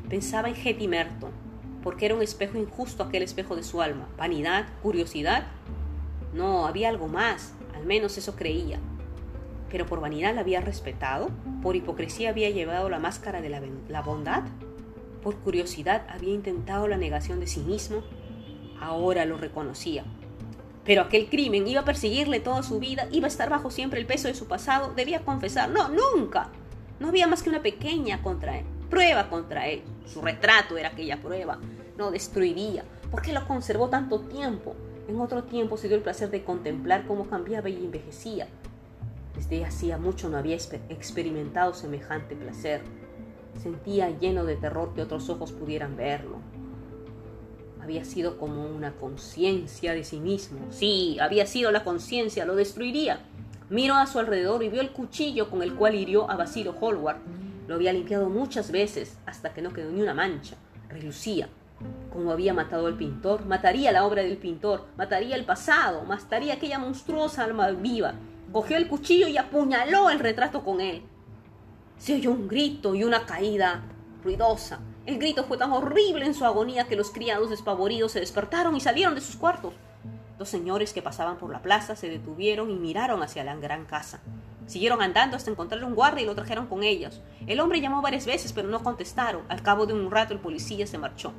Pensaba 0.10 0.50
en 0.50 0.56
Hetty 0.56 0.88
Merton, 0.88 1.30
porque 1.84 2.08
era 2.08 2.16
un 2.16 2.24
espejo 2.24 2.58
injusto 2.58 3.04
aquel 3.04 3.22
espejo 3.22 3.56
de 3.56 3.62
su 3.62 3.80
alma. 3.84 4.08
¿Vanidad? 4.18 4.66
¿Curiosidad? 4.82 5.46
No, 6.34 6.66
había 6.66 6.90
algo 6.90 7.08
más, 7.08 7.54
al 7.76 7.86
menos 7.86 8.18
eso 8.18 8.36
creía. 8.36 8.80
Pero 9.70 9.86
por 9.86 10.00
vanidad 10.00 10.34
la 10.34 10.42
había 10.42 10.62
respetado, 10.62 11.30
por 11.62 11.76
hipocresía 11.76 12.30
había 12.30 12.50
llevado 12.50 12.90
la 12.90 12.98
máscara 12.98 13.42
de 13.42 13.50
la, 13.50 13.62
la 13.88 14.02
bondad, 14.02 14.44
por 15.26 15.38
curiosidad 15.38 16.06
había 16.08 16.36
intentado 16.36 16.88
la 16.88 16.98
negación 16.98 17.40
de 17.40 17.48
sí 17.48 17.60
mismo, 17.62 18.04
ahora 18.80 19.26
lo 19.26 19.38
reconocía. 19.38 20.06
Pero 20.84 21.02
aquel 21.02 21.30
crimen 21.32 21.68
iba 21.68 21.82
a 21.82 21.86
perseguirle 21.86 22.40
toda 22.40 22.62
su 22.62 22.80
vida, 22.80 23.08
iba 23.12 23.26
a 23.26 23.30
estar 23.30 23.50
bajo 23.50 23.72
siempre 23.72 24.00
el 24.00 24.06
peso 24.06 24.28
de 24.28 24.36
su 24.36 24.48
pasado, 24.48 24.94
debía 24.96 25.26
confesar, 25.26 25.72
no, 25.72 25.90
nunca. 25.90 26.52
No 27.00 27.08
había 27.08 27.26
más 27.26 27.42
que 27.42 27.50
una 27.50 27.64
pequeña 27.64 28.22
contra 28.22 28.60
él, 28.60 28.66
prueba 28.92 29.28
contra 29.28 29.68
él. 29.68 29.82
Su 30.06 30.22
retrato 30.22 30.78
era 30.78 30.90
aquella 30.90 31.20
prueba, 31.20 31.58
no 31.98 32.12
destruiría. 32.12 32.86
¿Por 33.10 33.24
qué 33.24 33.34
lo 33.34 33.48
conservó 33.48 33.90
tanto 33.90 34.20
tiempo? 34.20 34.76
En 35.08 35.20
otro 35.20 35.46
tiempo 35.46 35.76
se 35.76 35.88
dio 35.88 35.98
el 35.98 36.04
placer 36.04 36.30
de 36.30 36.44
contemplar 36.44 37.08
cómo 37.08 37.28
cambiaba 37.28 37.68
y 37.68 37.78
envejecía. 37.78 38.48
Desde 39.36 39.66
hacía 39.66 39.98
mucho 39.98 40.30
no 40.30 40.38
había 40.38 40.56
experimentado 40.56 41.74
semejante 41.74 42.36
placer. 42.36 42.84
Sentía 43.62 44.10
lleno 44.10 44.46
de 44.46 44.56
terror 44.56 44.94
que 44.94 45.02
otros 45.02 45.30
ojos 45.30 45.52
pudieran 45.52 45.96
verlo. 45.96 46.38
Había 47.82 48.04
sido 48.04 48.38
como 48.38 48.66
una 48.66 48.94
conciencia 48.94 49.94
de 49.94 50.04
sí 50.04 50.20
mismo. 50.20 50.60
Sí, 50.72 51.18
había 51.22 51.46
sido 51.46 51.72
la 51.72 51.84
conciencia, 51.84 52.46
lo 52.46 52.56
destruiría. 52.56 53.20
Miró 53.70 53.96
a 53.96 54.08
su 54.08 54.20
alrededor 54.20 54.64
y 54.64 54.70
vio 54.70 54.82
el 54.82 54.92
cuchillo 54.92 55.50
con 55.50 55.62
el 55.62 55.76
cual 55.76 55.96
hirió 55.96 56.30
a 56.30 56.36
Basilio 56.36 56.76
Hallward. 56.80 57.18
Lo 57.68 57.76
había 57.76 57.94
limpiado 57.94 58.30
muchas 58.30 58.72
veces 58.72 59.18
hasta 59.26 59.54
que 59.54 59.62
no 59.62 59.74
quedó 59.74 59.92
ni 59.92 60.02
una 60.02 60.14
mancha. 60.14 60.56
Relucía. 60.90 61.50
Como 62.12 62.32
había 62.32 62.54
matado 62.54 62.88
al 62.88 62.96
pintor, 62.96 63.46
mataría 63.46 63.92
la 63.92 64.06
obra 64.06 64.24
del 64.24 64.38
pintor, 64.38 64.86
mataría 64.98 65.36
el 65.36 65.46
pasado, 65.46 66.04
mataría 66.04 66.54
aquella 66.54 66.80
monstruosa 66.80 67.44
alma 67.44 67.70
viva. 67.72 68.14
Cogió 68.52 68.78
el 68.78 68.88
cuchillo 68.88 69.28
y 69.28 69.38
apuñaló 69.38 70.10
el 70.10 70.20
retrato 70.20 70.64
con 70.64 70.80
él. 70.80 71.04
Se 71.98 72.16
oyó 72.16 72.32
un 72.32 72.48
grito 72.48 72.94
y 72.94 73.04
una 73.04 73.26
caída 73.26 73.84
ruidosa. 74.24 74.80
El 75.06 75.18
grito 75.18 75.46
fue 75.46 75.58
tan 75.58 75.72
horrible 75.72 76.26
en 76.26 76.34
su 76.34 76.46
agonía 76.46 76.88
que 76.88 76.96
los 76.96 77.12
criados 77.12 77.50
despavoridos 77.50 78.12
se 78.12 78.20
despertaron 78.20 78.76
y 78.76 78.82
salieron 78.82 79.16
de 79.16 79.22
sus 79.22 79.36
cuartos. 79.36 79.74
Dos 80.38 80.50
señores 80.50 80.92
que 80.92 81.02
pasaban 81.02 81.38
por 81.38 81.52
la 81.52 81.62
plaza 81.62 81.96
se 81.96 82.10
detuvieron 82.10 82.70
y 82.70 82.76
miraron 82.76 83.24
hacia 83.24 83.44
la 83.44 83.56
gran 83.56 83.86
casa. 83.86 84.20
Siguieron 84.68 85.02
andando 85.02 85.38
hasta 85.38 85.52
encontrar 85.52 85.84
un 85.84 85.96
guardia 85.96 86.24
y 86.24 86.26
lo 86.26 86.36
trajeron 86.36 86.68
con 86.68 86.84
ellos. 86.84 87.22
El 87.48 87.60
hombre 87.60 87.80
llamó 87.80 88.02
varias 88.02 88.26
veces, 88.26 88.52
pero 88.52 88.68
no 88.68 88.84
contestaron. 88.84 89.44
Al 89.48 89.62
cabo 89.62 89.86
de 89.86 89.94
un 89.94 90.12
rato 90.12 90.34
el 90.34 90.40
policía 90.40 90.88
se 90.88 90.98
marchó. 90.98 91.34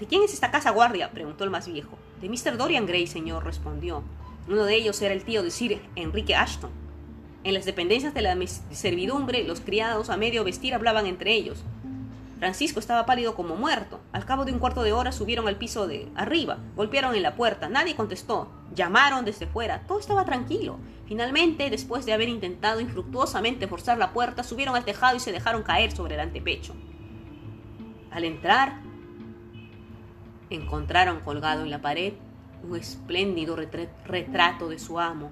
¿De 0.00 0.06
quién 0.06 0.22
es 0.22 0.32
esta 0.32 0.50
casa 0.50 0.70
guardia? 0.70 1.10
preguntó 1.12 1.44
el 1.44 1.50
más 1.50 1.68
viejo. 1.68 1.98
De 2.20 2.28
Mr. 2.28 2.56
Dorian 2.56 2.86
Gray, 2.86 3.06
señor, 3.06 3.44
respondió. 3.44 4.02
Uno 4.48 4.64
de 4.64 4.74
ellos 4.74 5.00
era 5.02 5.14
el 5.14 5.24
tío 5.24 5.42
de 5.42 5.50
Sir 5.50 5.82
Enrique 5.94 6.34
Ashton. 6.34 6.70
En 7.42 7.54
las 7.54 7.64
dependencias 7.64 8.12
de 8.12 8.20
la 8.20 8.36
servidumbre, 8.70 9.44
los 9.44 9.60
criados 9.60 10.10
a 10.10 10.16
medio 10.18 10.44
vestir 10.44 10.74
hablaban 10.74 11.06
entre 11.06 11.32
ellos. 11.32 11.64
Francisco 12.38 12.80
estaba 12.80 13.06
pálido 13.06 13.34
como 13.34 13.56
muerto. 13.56 14.00
Al 14.12 14.24
cabo 14.24 14.44
de 14.44 14.52
un 14.52 14.58
cuarto 14.58 14.82
de 14.82 14.92
hora 14.92 15.12
subieron 15.12 15.48
al 15.48 15.56
piso 15.56 15.86
de 15.86 16.08
arriba, 16.14 16.58
golpearon 16.76 17.14
en 17.14 17.22
la 17.22 17.36
puerta, 17.36 17.68
nadie 17.68 17.96
contestó, 17.96 18.50
llamaron 18.74 19.24
desde 19.24 19.46
fuera, 19.46 19.86
todo 19.86 20.00
estaba 20.00 20.24
tranquilo. 20.24 20.78
Finalmente, 21.06 21.70
después 21.70 22.06
de 22.06 22.12
haber 22.12 22.28
intentado 22.28 22.80
infructuosamente 22.80 23.68
forzar 23.68 23.98
la 23.98 24.12
puerta, 24.12 24.42
subieron 24.42 24.76
al 24.76 24.84
tejado 24.84 25.16
y 25.16 25.20
se 25.20 25.32
dejaron 25.32 25.62
caer 25.62 25.92
sobre 25.92 26.14
el 26.14 26.20
antepecho. 26.20 26.74
Al 28.10 28.24
entrar, 28.24 28.80
encontraron 30.50 31.20
colgado 31.20 31.62
en 31.62 31.70
la 31.70 31.80
pared 31.80 32.14
un 32.62 32.76
espléndido 32.76 33.56
retrato 33.56 34.68
de 34.68 34.78
su 34.78 34.98
amo, 34.98 35.30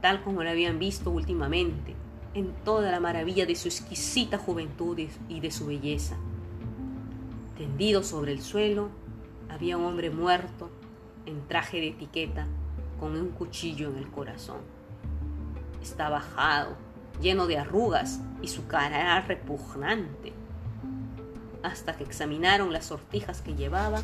tal 0.00 0.22
como 0.22 0.42
lo 0.42 0.50
habían 0.50 0.78
visto 0.78 1.10
últimamente, 1.10 1.94
en 2.34 2.52
toda 2.64 2.90
la 2.90 3.00
maravilla 3.00 3.46
de 3.46 3.56
su 3.56 3.68
exquisita 3.68 4.38
juventud 4.38 4.98
y 5.28 5.40
de 5.40 5.50
su 5.50 5.66
belleza. 5.66 6.16
Tendido 7.56 8.02
sobre 8.02 8.32
el 8.32 8.40
suelo 8.40 8.90
había 9.48 9.76
un 9.76 9.84
hombre 9.84 10.10
muerto 10.10 10.70
en 11.26 11.46
traje 11.48 11.80
de 11.80 11.88
etiqueta 11.88 12.46
con 13.00 13.16
un 13.16 13.30
cuchillo 13.30 13.90
en 13.90 13.96
el 13.96 14.08
corazón. 14.10 14.58
Estaba 15.82 16.18
bajado, 16.18 16.76
lleno 17.20 17.46
de 17.46 17.58
arrugas 17.58 18.20
y 18.42 18.48
su 18.48 18.66
cara 18.66 19.00
era 19.00 19.20
repugnante. 19.22 20.32
Hasta 21.62 21.96
que 21.96 22.04
examinaron 22.04 22.72
las 22.72 22.86
sortijas 22.86 23.42
que 23.42 23.54
llevaba, 23.54 24.02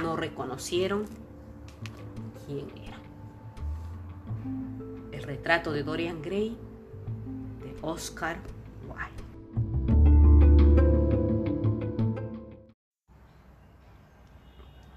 no 0.00 0.16
reconocieron 0.16 1.06
quién 2.46 2.66
era. 2.84 2.87
Retrato 5.38 5.70
de 5.70 5.84
Dorian 5.84 6.20
Gray 6.20 6.58
de 7.62 7.76
Oscar 7.80 8.38
Wilde. 8.88 9.22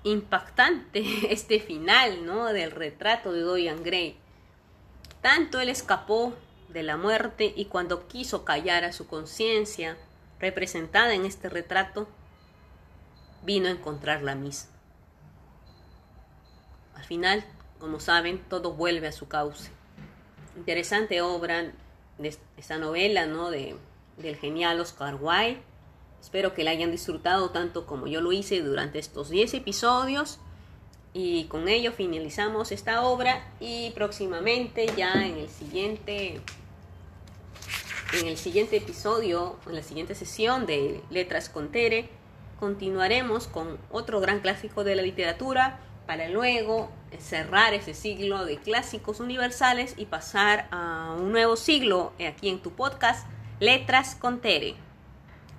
Impactante 0.03 1.03
este 1.31 1.59
final, 1.59 2.25
¿no? 2.25 2.45
Del 2.53 2.71
retrato 2.71 3.31
de 3.31 3.41
Dorian 3.41 3.83
Gray. 3.83 4.17
Tanto 5.21 5.59
él 5.59 5.69
escapó 5.69 6.33
de 6.69 6.81
la 6.81 6.97
muerte 6.97 7.53
y 7.55 7.65
cuando 7.65 8.07
quiso 8.07 8.43
callar 8.43 8.83
a 8.83 8.93
su 8.93 9.05
conciencia, 9.05 9.95
representada 10.39 11.13
en 11.13 11.25
este 11.25 11.49
retrato, 11.49 12.07
vino 13.43 13.67
a 13.67 13.71
encontrar 13.71 14.23
la 14.23 14.33
misma. 14.33 14.71
Al 16.95 17.03
final, 17.03 17.45
como 17.79 17.99
saben, 17.99 18.43
todo 18.49 18.73
vuelve 18.73 19.07
a 19.07 19.11
su 19.11 19.27
cauce. 19.27 19.80
Interesante 20.55 21.21
obra 21.21 21.71
de 22.17 22.37
esta 22.57 22.77
novela, 22.77 23.25
¿no? 23.25 23.49
De, 23.49 23.75
del 24.17 24.35
genial 24.35 24.79
Oscar 24.79 25.15
Wilde. 25.19 25.61
Espero 26.21 26.53
que 26.53 26.63
la 26.63 26.71
hayan 26.71 26.91
disfrutado 26.91 27.49
tanto 27.49 27.85
como 27.85 28.07
yo 28.07 28.21
lo 28.21 28.31
hice 28.31 28.61
durante 28.61 28.99
estos 28.99 29.29
10 29.29 29.55
episodios. 29.55 30.39
Y 31.13 31.45
con 31.45 31.67
ello 31.67 31.91
finalizamos 31.91 32.71
esta 32.71 33.01
obra 33.03 33.43
y 33.59 33.91
próximamente 33.91 34.87
ya 34.95 35.25
en 35.25 35.37
el 35.37 35.49
siguiente 35.49 36.41
en 38.13 38.27
el 38.27 38.37
siguiente 38.37 38.77
episodio, 38.77 39.57
en 39.67 39.75
la 39.75 39.83
siguiente 39.83 40.15
sesión 40.15 40.65
de 40.65 41.01
Letras 41.09 41.47
con 41.47 41.71
Tere, 41.71 42.09
continuaremos 42.59 43.47
con 43.47 43.77
otro 43.89 44.19
gran 44.19 44.41
clásico 44.41 44.83
de 44.83 44.95
la 44.95 45.01
literatura 45.01 45.79
para 46.07 46.27
luego 46.27 46.91
cerrar 47.19 47.73
ese 47.73 47.93
siglo 47.93 48.45
de 48.45 48.57
clásicos 48.57 49.19
universales 49.19 49.93
y 49.97 50.05
pasar 50.05 50.67
a 50.71 51.15
un 51.17 51.31
nuevo 51.31 51.55
siglo 51.55 52.13
aquí 52.27 52.49
en 52.49 52.61
tu 52.61 52.71
podcast 52.71 53.27
Letras 53.59 54.15
con 54.15 54.41
Tere. 54.41 54.75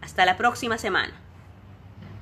Hasta 0.01 0.27
la 0.27 0.37
próxima 0.37 0.79
semana. 0.79 1.22